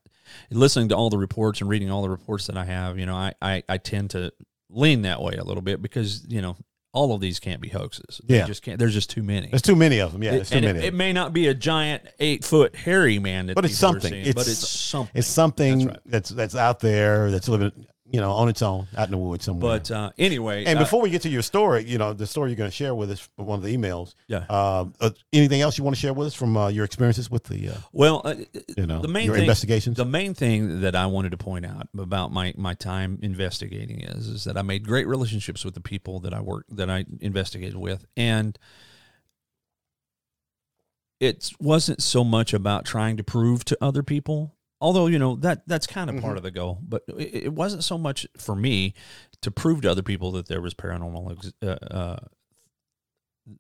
[0.51, 3.15] listening to all the reports and reading all the reports that I have, you know,
[3.15, 4.33] I, I, I tend to
[4.71, 6.57] lean that way a little bit because you know
[6.95, 8.19] all of these can't be hoaxes.
[8.25, 8.47] They Yeah.
[8.47, 8.79] just can't.
[8.79, 9.49] There's just too many.
[9.49, 10.23] There's too many of them.
[10.23, 10.79] Yeah, there's too and many.
[10.79, 14.11] it, it may not be a giant eight foot hairy man that But it's something.
[14.11, 15.13] seeing, It's- but it's something.
[15.19, 16.01] it's something That's right.
[16.07, 17.73] that's that's out there that's living,
[18.11, 19.79] you know, on its own out in the woods somewhere.
[19.79, 22.51] but uh, anyway, And uh, before we get to your story, you know, the story
[22.51, 24.15] you're going to share with us one of the emails.
[24.27, 24.45] Yeah.
[24.49, 27.45] Uh, uh, anything else you want to share with us from uh, your experiences with
[27.45, 28.35] the, uh, well, uh,
[28.77, 29.97] you know, the main your thing, investigations?
[29.97, 34.27] The main thing that I wanted to point out about my my time investigating is
[34.27, 37.77] is that I made great relationships with the people that I worked that I investigated
[37.77, 38.59] with, and
[41.21, 44.55] it wasn't so much about trying to prove to other people.
[44.81, 46.25] Although you know that that's kind of Mm-hmm.
[46.25, 48.95] part of the goal, but it, it wasn't so much for me
[49.43, 52.17] to prove to other people that there was paranormal ex- uh, uh,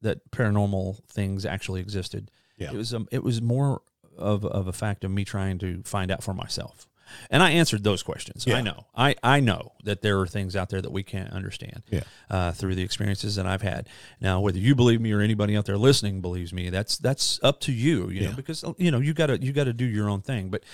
[0.02, 2.30] that paranormal things actually existed.
[2.56, 2.72] Yeah.
[2.72, 3.82] It was um, it was more
[4.16, 6.86] of of a fact of me trying to find out for myself.
[7.30, 8.44] And I answered those questions.
[8.46, 8.56] Yeah.
[8.56, 8.86] I know.
[8.96, 12.02] I, I know that there are things out there that we can't understand Yeah.
[12.30, 13.88] uh, through the experiences that I've had.
[14.20, 17.60] Now, whether you believe me or anybody out there listening believes me, that's that's up
[17.62, 18.10] to you.
[18.10, 18.34] You know, Yeah.
[18.36, 20.48] because you know you gotta you gotta do your own thing.
[20.50, 20.64] But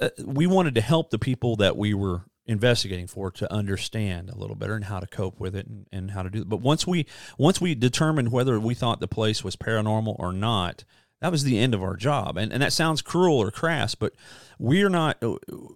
[0.00, 4.34] uh, we wanted to help the people that we were investigating for to understand a
[4.34, 6.48] little better and how to cope with it and, and how to do it.
[6.48, 10.84] But once we once we determined whether we thought the place was paranormal or not,
[11.20, 12.36] that was the end of our job.
[12.36, 14.14] And and that sounds cruel or crass, but
[14.58, 15.22] we're not.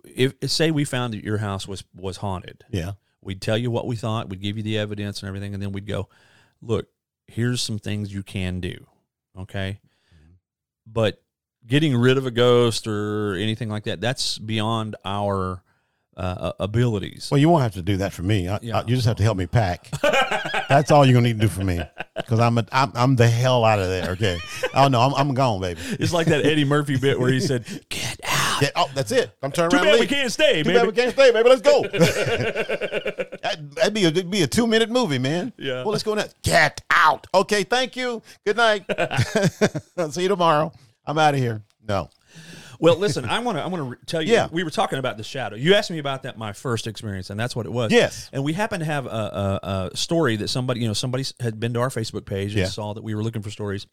[0.05, 2.93] If say we found that your house was was haunted, yeah.
[3.21, 5.73] we'd tell you what we thought, we'd give you the evidence and everything, and then
[5.73, 6.09] we'd go,
[6.61, 6.89] look,
[7.27, 8.87] here's some things you can do,
[9.39, 9.81] okay?
[10.15, 10.33] Mm-hmm.
[10.87, 11.23] But
[11.67, 15.63] getting rid of a ghost or anything like that, that's beyond our
[16.17, 17.29] uh, abilities.
[17.31, 18.49] Well, you won't have to do that for me.
[18.49, 18.79] I, Yeah.
[18.79, 19.89] I- you just have to help me pack.
[20.69, 21.81] That's all you're gonna need to do for me,
[22.17, 24.11] because I'm, a, I'm I'm the hell out of there.
[24.13, 24.39] Okay.
[24.75, 25.81] Oh no, I'm I'm gone, baby.
[26.01, 29.31] It's like that Eddie Murphy bit where he said, "Get out." Oh, that's it.
[29.43, 29.87] I'm turning Too around.
[29.87, 31.49] bad we can't stay, Too bad we can't stay, baby.
[31.49, 31.83] Let's go.
[33.43, 35.53] That- that'd be a that'd be a two minute movie, man.
[35.59, 35.83] Yeah.
[35.83, 36.41] Well, let's go next.
[36.43, 37.27] Get out.
[37.35, 37.65] Okay.
[37.65, 38.23] Thank you.
[38.47, 38.85] Good night.
[40.13, 40.73] See you tomorrow.
[41.05, 41.63] I'm out of here.
[41.87, 42.09] No.
[42.83, 44.33] Well, listen, I want to I want to re- tell you.
[44.33, 44.49] Yeah.
[44.53, 45.57] We were talking about the shadow.
[45.57, 47.93] You asked me about that my first experience, and that's what it was.
[47.93, 48.29] Yes.
[48.33, 49.09] And we happened to have a,
[49.63, 52.59] a, a story that somebody you know somebody had been to our Facebook page and
[52.61, 52.67] Yeah.
[52.67, 53.87] saw that we were looking for stories.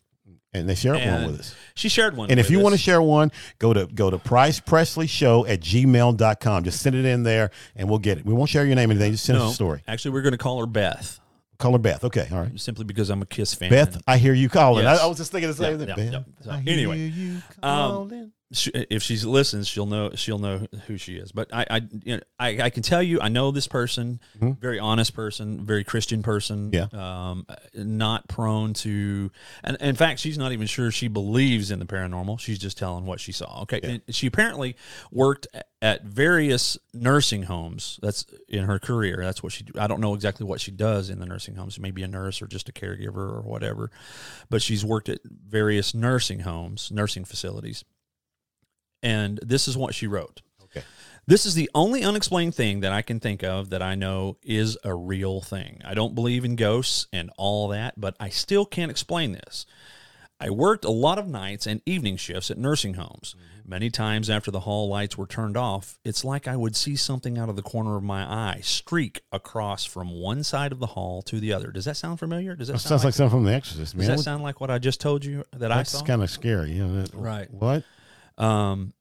[0.51, 1.55] And they shared one with us.
[1.75, 2.31] She shared one.
[2.31, 5.59] And if you want to share one, go to go to Price Presley Show at
[5.59, 6.63] gmail.com.
[6.63, 8.25] Just send it in there and we'll get it.
[8.25, 9.11] We won't share your name or anything.
[9.11, 9.83] Just send us a story.
[9.87, 11.19] Actually, we're going to call her Beth.
[11.59, 12.03] Call her Beth.
[12.03, 12.59] Okay, all right.
[12.59, 13.69] simply because I'm a Kiss fan.
[13.69, 14.85] Beth, I hear you calling.
[14.85, 14.99] Yes.
[14.99, 16.11] I, I was just thinking the same Yeah, thing.
[16.13, 16.43] yeah, Beth, yeah.
[16.45, 18.31] So, I anyway, hear you um.
[18.51, 21.31] She, if she listens, she'll know she'll know who she is.
[21.31, 24.79] But I, I, you know, I, I can tell you, I know this person, very
[24.79, 26.71] honest person, very Christian person.
[26.71, 26.95] Mm-hmm.
[26.95, 27.29] Yeah.
[27.29, 27.45] Um,
[27.75, 29.31] not prone to,
[29.63, 32.39] and, and in fact, she's not even sure she believes in the paranormal.
[32.39, 33.61] She's just telling what she saw.
[33.61, 33.81] Okay.
[33.83, 34.75] And she apparently
[35.11, 35.47] worked
[35.81, 37.99] at various nursing homes.
[38.01, 39.17] That's in her career.
[39.21, 39.65] That's what she.
[39.77, 41.79] I don't know exactly what she does in the nursing homes.
[41.79, 43.91] Maybe a nurse or just a caregiver or whatever.
[44.49, 47.83] But she's worked at various nursing homes, nursing facilities
[49.03, 50.41] and this is what she wrote.
[50.63, 50.83] Okay.
[51.27, 54.77] This is the only unexplained thing that I can think of that I know is
[54.83, 55.81] a real thing.
[55.85, 59.65] I don't believe in ghosts and all that, but I still can't explain this.
[60.41, 63.35] I worked a lot of nights and evening shifts at nursing homes.
[63.37, 63.69] Mm-hmm.
[63.69, 67.37] Many times after the hall lights were turned off, it's like I would see something
[67.37, 71.21] out of the corner of my eye streak across from one side of the hall
[71.23, 71.71] to the other.
[71.71, 72.55] Does that sound familiar?
[72.55, 74.15] Does that That sound sounds like, like something from The Exorcist, does man.
[74.17, 76.03] that sound like what I just told you that I That's saw?
[76.05, 76.71] kind of scary.
[76.71, 77.51] You know, that- Right.
[77.53, 77.83] What?
[78.39, 78.93] Um,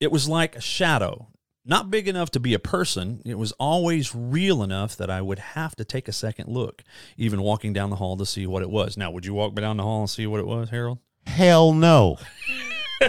[0.00, 1.28] it was like a shadow,
[1.64, 3.22] not big enough to be a person.
[3.24, 6.82] It was always real enough that I would have to take a second look,
[7.16, 8.96] even walking down the hall to see what it was.
[8.96, 10.98] Now, would you walk down the hall and see what it was, Harold?
[11.26, 12.18] Hell no.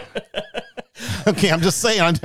[1.28, 2.20] okay, I'm just saying.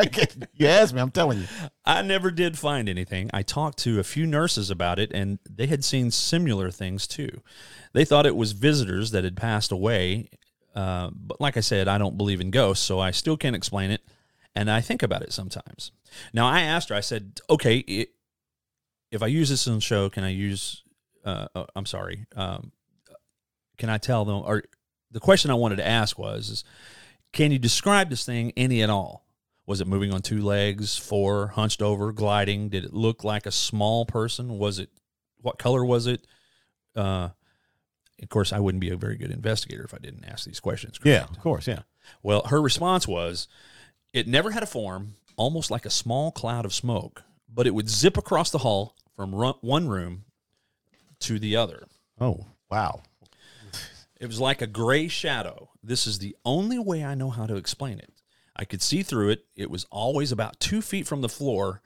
[0.55, 1.01] You asked me.
[1.01, 1.47] I'm telling you.
[1.85, 3.31] I never did find anything.
[3.33, 7.43] I talked to a few nurses about it, and they had seen similar things too.
[7.93, 10.29] They thought it was visitors that had passed away.
[10.75, 13.91] Uh, but like I said, I don't believe in ghosts, so I still can't explain
[13.91, 14.03] it.
[14.55, 15.93] And I think about it sometimes.
[16.33, 18.07] Now, I asked her, I said, okay, i
[19.11, 20.83] if I use this on the show, can I use,
[21.25, 22.73] uh, uh, I'm sorry, um,
[23.79, 24.65] can I tell them, or
[25.11, 26.65] the question I wanted to ask was, is,
[27.33, 29.25] can you describe this thing any at all?
[29.67, 32.69] Was it moving on two legs, four, hunched over, gliding?
[32.69, 34.59] Did it look like a small person?
[34.59, 34.91] Was it
[35.41, 36.27] what color was it?
[36.97, 37.31] Uh,
[38.23, 40.99] of course, I wouldn't be a very good investigator if I didn't ask these questions.
[41.05, 41.67] Yeah, of course.
[41.67, 41.81] Yeah.
[42.23, 43.49] Well, her response was,
[44.13, 47.89] it never had a form, almost like a small cloud of smoke, but it would
[47.89, 50.25] zip across the hall from ru- one room
[51.21, 51.87] to the other.
[52.21, 53.03] Oh, wow.
[54.21, 55.71] It was like a gray shadow.
[55.83, 58.13] This is the only way I know how to explain it.
[58.57, 59.45] I could see through it.
[59.55, 61.81] It was always about two feet from the floor,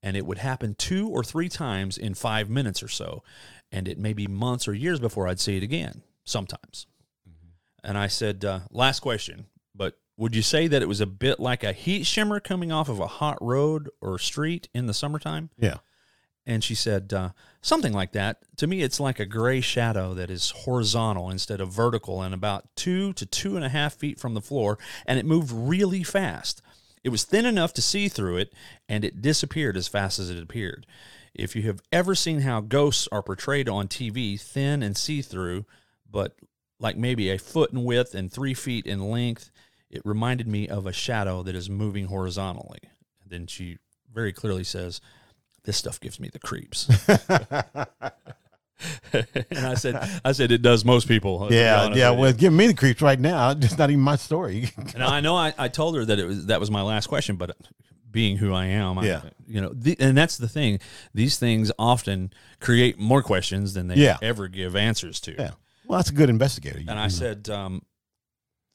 [0.00, 3.24] and it would happen two or three times in five minutes or so.
[3.72, 6.86] And it may be months or years before I'd see it again, sometimes.
[7.82, 11.40] And I said, uh, last question, but would you say that it was a bit
[11.40, 15.50] like a heat shimmer coming off of a hot road or street in the summertime?
[15.58, 15.78] Yeah.
[16.44, 18.38] And she said, uh, something like that.
[18.58, 22.66] To me, it's like a gray shadow that is horizontal instead of vertical and about
[22.76, 24.78] two to two and a half feet from the floor.
[25.06, 26.60] And it moved really fast.
[27.04, 28.52] It was thin enough to see through it,
[28.88, 30.86] and it disappeared as fast as it appeared.
[31.34, 35.64] If you have ever seen how ghosts are portrayed on TV, thin and see through,
[36.10, 36.34] but
[36.78, 39.50] like maybe a foot in width and three feet in length,
[39.90, 42.80] it reminded me of a shadow that is moving horizontally.
[43.26, 43.78] Then she
[44.12, 45.00] very clearly says,
[45.64, 46.88] This stuff gives me the creeps.
[49.12, 51.48] and I said, I said, it does most people.
[51.50, 51.84] Yeah.
[51.84, 51.88] Yeah.
[51.88, 53.50] with you." Well, it's giving me the creeps right now.
[53.62, 54.70] It's not even my story.
[54.94, 57.36] And I know I, I told her that it was that was my last question,
[57.36, 57.56] but
[58.12, 59.22] being who I am, I, Yeah.
[59.46, 60.78] you know, the, and that's the thing.
[61.14, 64.18] These things often create more questions than they Yeah.
[64.22, 65.32] ever give answers to.
[65.32, 65.50] yeah.
[65.86, 66.78] Well, that's a good investigator.
[66.86, 67.82] And I said, um,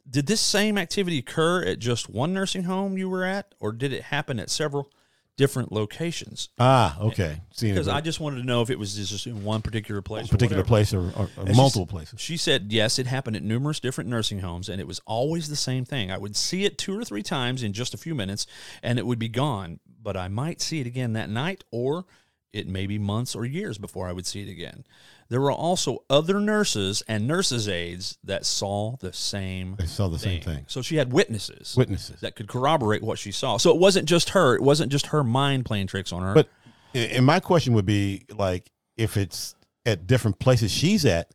[0.09, 3.93] did this same activity occur at just one nursing home you were at, or did
[3.93, 4.91] it happen at several
[5.37, 6.49] different locations?
[6.59, 7.39] ah, okay.
[7.59, 10.29] Because I just wanted to know if it was just in one particular place, or
[10.29, 10.67] particular whatever.
[10.67, 12.19] place or, or, or multiple s- places.
[12.19, 15.55] She said, yes, it happened at numerous different nursing homes, and it was always the
[15.55, 16.11] same thing.
[16.11, 18.45] I would see it two or three times in just a few minutes,
[18.83, 19.79] and it would be gone.
[20.01, 22.05] But I might see it again that night, or
[22.53, 24.85] it may be months or years before I would see it again.
[25.29, 30.19] There were also other nurses and nurses' aides that saw the same They saw the
[30.19, 30.65] same thing.
[30.67, 32.21] So she had witnesses Witnesses.
[32.21, 33.57] that could corroborate what she saw.
[33.57, 34.55] So it wasn't just her.
[34.55, 36.33] It wasn't just her mind playing tricks on her.
[36.33, 36.49] But
[36.93, 39.53] and my question would be like, if it's
[39.85, 41.29] at different places she's at,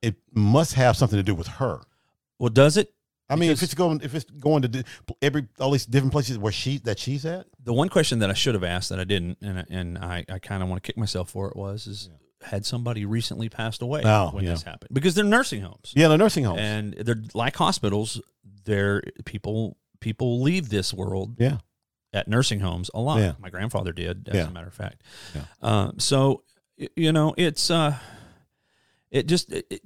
[0.00, 1.80] it must have something to do with her.
[2.38, 2.92] well, does it?
[3.30, 4.84] I mean, if it's going, if it's going to di-
[5.22, 8.34] every all these different places where she that she's at, the one question that I
[8.34, 10.86] should have asked that I didn't, and I- and I, I kind of want to
[10.86, 12.10] kick myself for it was is
[12.44, 14.50] had somebody recently passed away Oh, when yeah.
[14.50, 18.20] this happened because they're nursing homes yeah, the nursing homes, and they're like hospitals.
[18.64, 21.58] They're people people leave this world yeah,
[22.12, 23.18] at nursing homes a lot.
[23.20, 23.32] Yeah.
[23.38, 24.46] My grandfather did, as Yeah.
[24.48, 25.02] a matter of fact.
[25.34, 25.42] Yeah.
[25.62, 26.42] Uh, so
[26.96, 27.96] you know, it's uh,
[29.10, 29.52] it just.
[29.52, 29.82] It, it-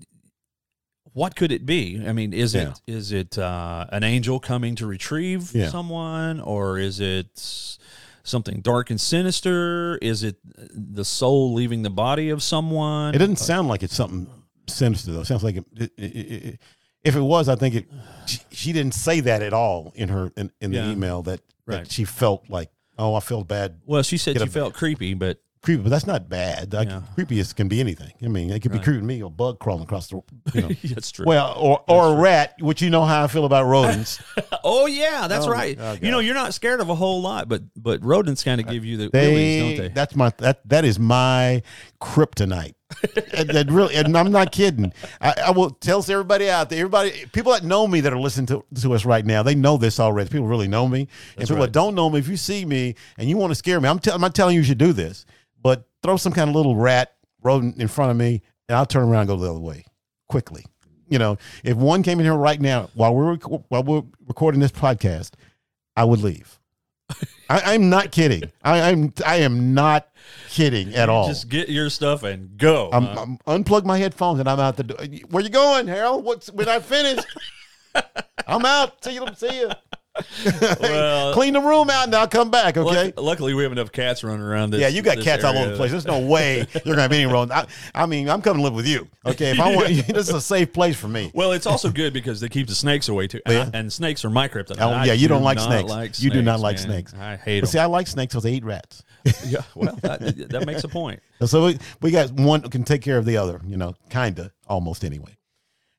[1.14, 2.04] what could it be?
[2.06, 2.70] I mean, is Yeah.
[2.70, 7.78] it is it uh, an angel coming to retrieve someone, or is it
[8.28, 9.98] something dark and sinister?
[10.02, 13.14] Is it the soul leaving the body of someone?
[13.14, 14.26] It doesn't sound like it's something
[14.68, 15.20] sinister though.
[15.20, 16.58] It sounds like it, it, it,
[17.04, 17.88] if it was, I think it.
[18.26, 20.90] She, she, didn't say that at all in her in, in the Yeah.
[20.90, 21.84] email that, Right.
[21.84, 25.14] that she felt like, oh, I felt bad, Well, she said she a- felt creepy,
[25.14, 26.72] but creepy, but that's not bad.
[26.72, 27.00] Like, Yeah.
[27.30, 28.12] Is, can be anything.
[28.22, 28.84] I mean, it could be Right.
[28.84, 30.20] creepy to me, a bug crawling across the,
[30.54, 30.68] you know.
[30.84, 31.26] that's true.
[31.26, 34.20] well, or or a rat, which you know how I feel about rodents.
[34.64, 35.76] oh yeah, that's Oh, right.
[35.80, 38.66] oh, you know, you're not scared of a whole lot, but but rodents kind of
[38.66, 39.94] give you the willies, They, don't they?
[39.94, 41.62] that's my that that is my
[42.00, 42.74] kryptonite.
[43.34, 44.94] and, and really, and I'm not kidding.
[45.20, 48.46] I, I will tell everybody out there, everybody, people that know me that are listening
[48.46, 50.30] to, to us right now, they know this already.
[50.30, 51.06] People really know me,
[51.36, 51.66] and people right.
[51.66, 53.98] that don't know me, if you see me and you want to scare me, I'm,
[53.98, 55.26] tell I'm not telling you you should do this,
[56.02, 59.22] throw some kind of little rat rodent in front of me, and I'll turn around
[59.22, 59.84] and go the other way
[60.28, 60.64] quickly.
[61.08, 64.72] You know, if one came in here right now while we're while we're recording this
[64.72, 65.32] podcast,
[65.96, 66.58] I would leave.
[67.50, 68.52] I, I'm not kidding.
[68.62, 70.08] I, I'm I am not
[70.50, 71.28] kidding at all.
[71.28, 72.90] Just get your stuff and go.
[72.92, 73.26] I'm, huh?
[73.46, 74.98] I'm unplug my headphones and I'm out the door.
[75.30, 76.24] Where you going, Harold?
[76.24, 77.24] What's when I finish?
[78.46, 79.02] I'm out.
[79.02, 79.26] See you.
[79.34, 79.70] See you.
[80.80, 82.76] Well- Clean the room out and I'll come back.
[82.76, 83.12] Luck- Okay.
[83.16, 84.70] luckily, we have enough cats running around.
[84.70, 85.90] This, yeah, you got cats all over the place.
[85.90, 87.50] There's no way you're gonna have any room.
[87.52, 89.08] I, I mean, I'm coming to live with you.
[89.26, 91.30] Okay, if I want, this is a safe place for me.
[91.34, 93.70] Well, it's also good because they keep the snakes away too, Yeah.
[93.74, 94.76] and snakes are my kryptonite.
[94.80, 95.88] Oh, yeah, you don't do like snakes.
[95.90, 96.84] like You do not like man.
[96.86, 97.14] snakes.
[97.14, 97.66] I hate them.
[97.68, 99.04] see, I like snakes because they eat rats.
[99.46, 101.20] yeah, well, that, that makes a point.
[101.44, 105.04] So we, we got one can take care of the other, you know, kinda, almost
[105.04, 105.36] anyway.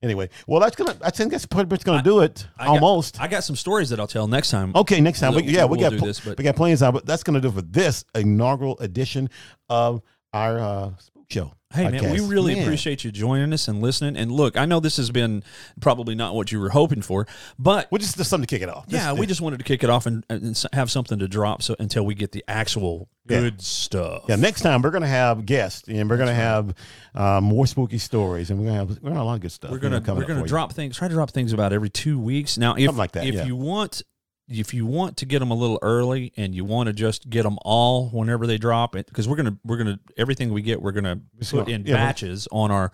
[0.02, 0.96] Anyway, well, that's gonna.
[1.04, 2.48] I think that's pretty much gonna do it.
[2.58, 3.20] I got- almost.
[3.20, 4.72] I got some stories that I'll tell next time.
[4.76, 5.34] okay, next time.
[5.36, 7.22] We, We'll- yeah, we we'll got this, but- we got plenty of time, but that's
[7.24, 9.30] gonna do it for this inaugural edition
[9.68, 10.02] of
[10.34, 10.92] our uh,
[11.32, 11.54] show.
[11.72, 12.64] Hey man, we really Man.
[12.64, 14.18] appreciate you joining us and listening.
[14.18, 15.44] And look, I know this has been
[15.80, 17.28] probably not what you were hoping for,
[17.60, 18.86] but We just just something to kick it off.
[18.88, 21.76] yeah, we just wanted to kick it off and, and have something to drop so
[21.78, 23.42] until we get the actual Yeah.
[23.42, 24.24] good stuff.
[24.28, 26.74] Yeah, next time we're gonna have guests and we're gonna have
[27.14, 29.52] um, more spooky stories and we're gonna have we're gonna have a lot of good
[29.52, 29.70] stuff.
[29.70, 30.50] we're gonna know, coming we're gonna for you.
[30.50, 30.98] drop things.
[30.98, 32.58] Try to drop things about every two weeks.
[32.58, 33.46] Now, if Something like that, if yeah.
[33.46, 34.02] you want.
[34.50, 37.44] If you want to get them a little early and you want to just get
[37.44, 40.92] them all whenever they drop it, because we're gonna we're gonna everything we get we're
[40.92, 41.20] gonna
[41.50, 42.92] put in yeah, batches on our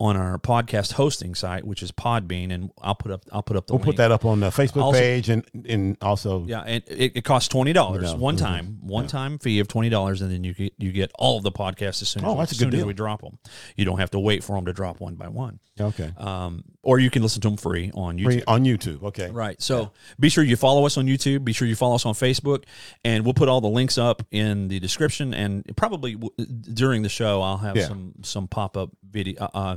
[0.00, 3.66] on our podcast hosting site, which is Podbean, and I'll put up I'll put up
[3.68, 3.86] the We'll link.
[3.86, 7.24] put that up on the Facebook Also- page and and also Yeah, and it, it
[7.24, 8.38] costs twenty dollars $20, one mhm.
[8.40, 11.44] time, one time fee of twenty dollars, and then you get you get all of
[11.44, 13.38] the podcasts as soon as, Oh, we- that's a good soon as we drop them.
[13.76, 16.98] You don't have to wait for them to drop one by one, okay um, or
[16.98, 18.24] you can listen to them free on YouTube.
[18.24, 19.02] Free on YouTube.
[19.04, 19.60] Okay, Right.
[19.62, 21.44] So be sure you follow us on YouTube.
[21.44, 22.64] Be sure you follow us on Facebook,
[23.04, 25.32] and we'll put all the links up in the description.
[25.32, 26.32] And probably w-
[26.74, 27.86] during the show, I'll have Yeah.
[27.86, 29.76] some some pop up video, uh, uh,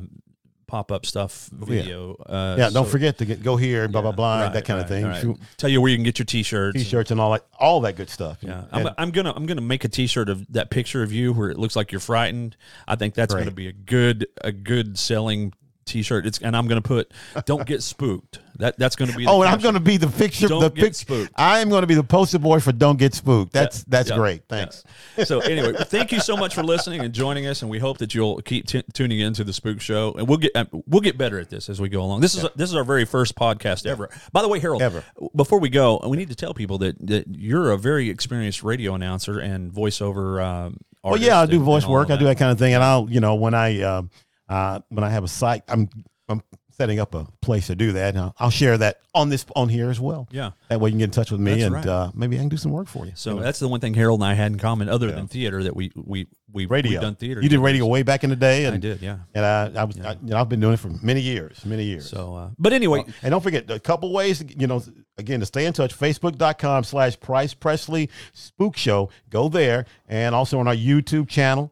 [0.68, 2.16] pop up stuff video.
[2.26, 4.66] Uh, Yeah, don't so- forget to get, go here, blah blah Yeah, blah, right, that
[4.66, 5.06] kind right, of thing.
[5.06, 5.24] right.
[5.24, 6.78] You- Tell you where you can get your T-shirts.
[6.78, 8.38] T-shirts and all that, all that good stuff.
[8.42, 11.34] Yeah, And- I'm, I'm gonna I'm gonna make a T-shirt of that picture of you
[11.34, 12.56] where it looks like you're frightened.
[12.88, 15.54] I think that's gonna be a good a good selling
[15.86, 16.26] T-shirt.
[16.26, 17.12] It's and I'm gonna put
[17.46, 19.26] "Don't get spooked." That that's gonna be.
[19.26, 20.48] The oh, and I'm going to be the picture.
[20.48, 21.32] Don't the get pic- spooked.
[21.36, 24.16] I am going to be the poster boy for "Don't Get Spooked." That's that's Yeah,
[24.16, 24.44] great.
[24.50, 24.66] yeah.
[24.66, 24.84] Thanks.
[25.28, 28.16] So anyway, thank you so much for listening and joining us, and we hope that
[28.16, 31.38] you'll keep t- tuning into the Spook Show, and we'll get uh, we'll get better
[31.38, 32.22] at this as we go along.
[32.22, 34.10] This is this is our very first podcast ever.
[34.32, 35.04] By the way, Harold, Ever.
[35.36, 38.94] before we go, we need to tell people that, that you're a very experienced radio
[38.96, 40.42] announcer and voiceover.
[40.42, 42.10] Um, Well, yeah, I do and- voice and work.
[42.10, 44.02] I do that kind of thing, and I'll you know when I uh,
[44.50, 45.90] uh, when I have a site, I'm
[46.28, 46.42] I'm
[46.72, 48.16] setting up a place to do that.
[48.16, 50.28] And I'll, I'll share that on this on here as well.
[50.32, 50.52] Yeah.
[50.70, 51.86] That way you can get in touch with me, That's and right.
[51.86, 53.14] uh, maybe I can do some work for you.
[53.16, 55.28] So You know, that's the one thing Harold and I had in common, other than
[55.28, 56.92] theater, that we we we radio.
[56.92, 57.42] We've done theater.
[57.42, 59.18] You did radio way back in the day, and I did, yeah.
[59.34, 61.84] And I, I was, I, you know, I've been doing it for many years, many
[61.84, 62.10] years.
[62.10, 64.82] So, uh, but anyway, And don't forget a couple ways, you know,
[65.18, 69.10] again, to stay in touch, facebook.com slash Price Presley Spook Show.
[69.30, 69.86] Go there.
[70.08, 71.72] And also on our YouTube channel,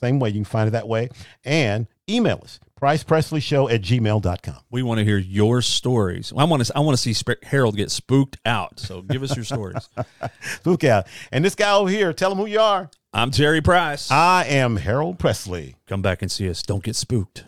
[0.00, 1.08] same way, you can find it that way.
[1.44, 4.56] And email us, pricepresleyshow at gmail.com.
[4.70, 6.32] we want to hear your stories.
[6.36, 8.78] I want to I want to see Sp- Harold get spooked out.
[8.80, 9.88] So give us your stories.
[10.40, 11.06] Spook out.
[11.32, 12.90] And this guy over here, tell him who you are.
[13.12, 14.10] I'm Terry Price.
[14.10, 15.76] I am Harold Presley.
[15.86, 16.62] Come back and see us.
[16.62, 17.44] Don't get spooked.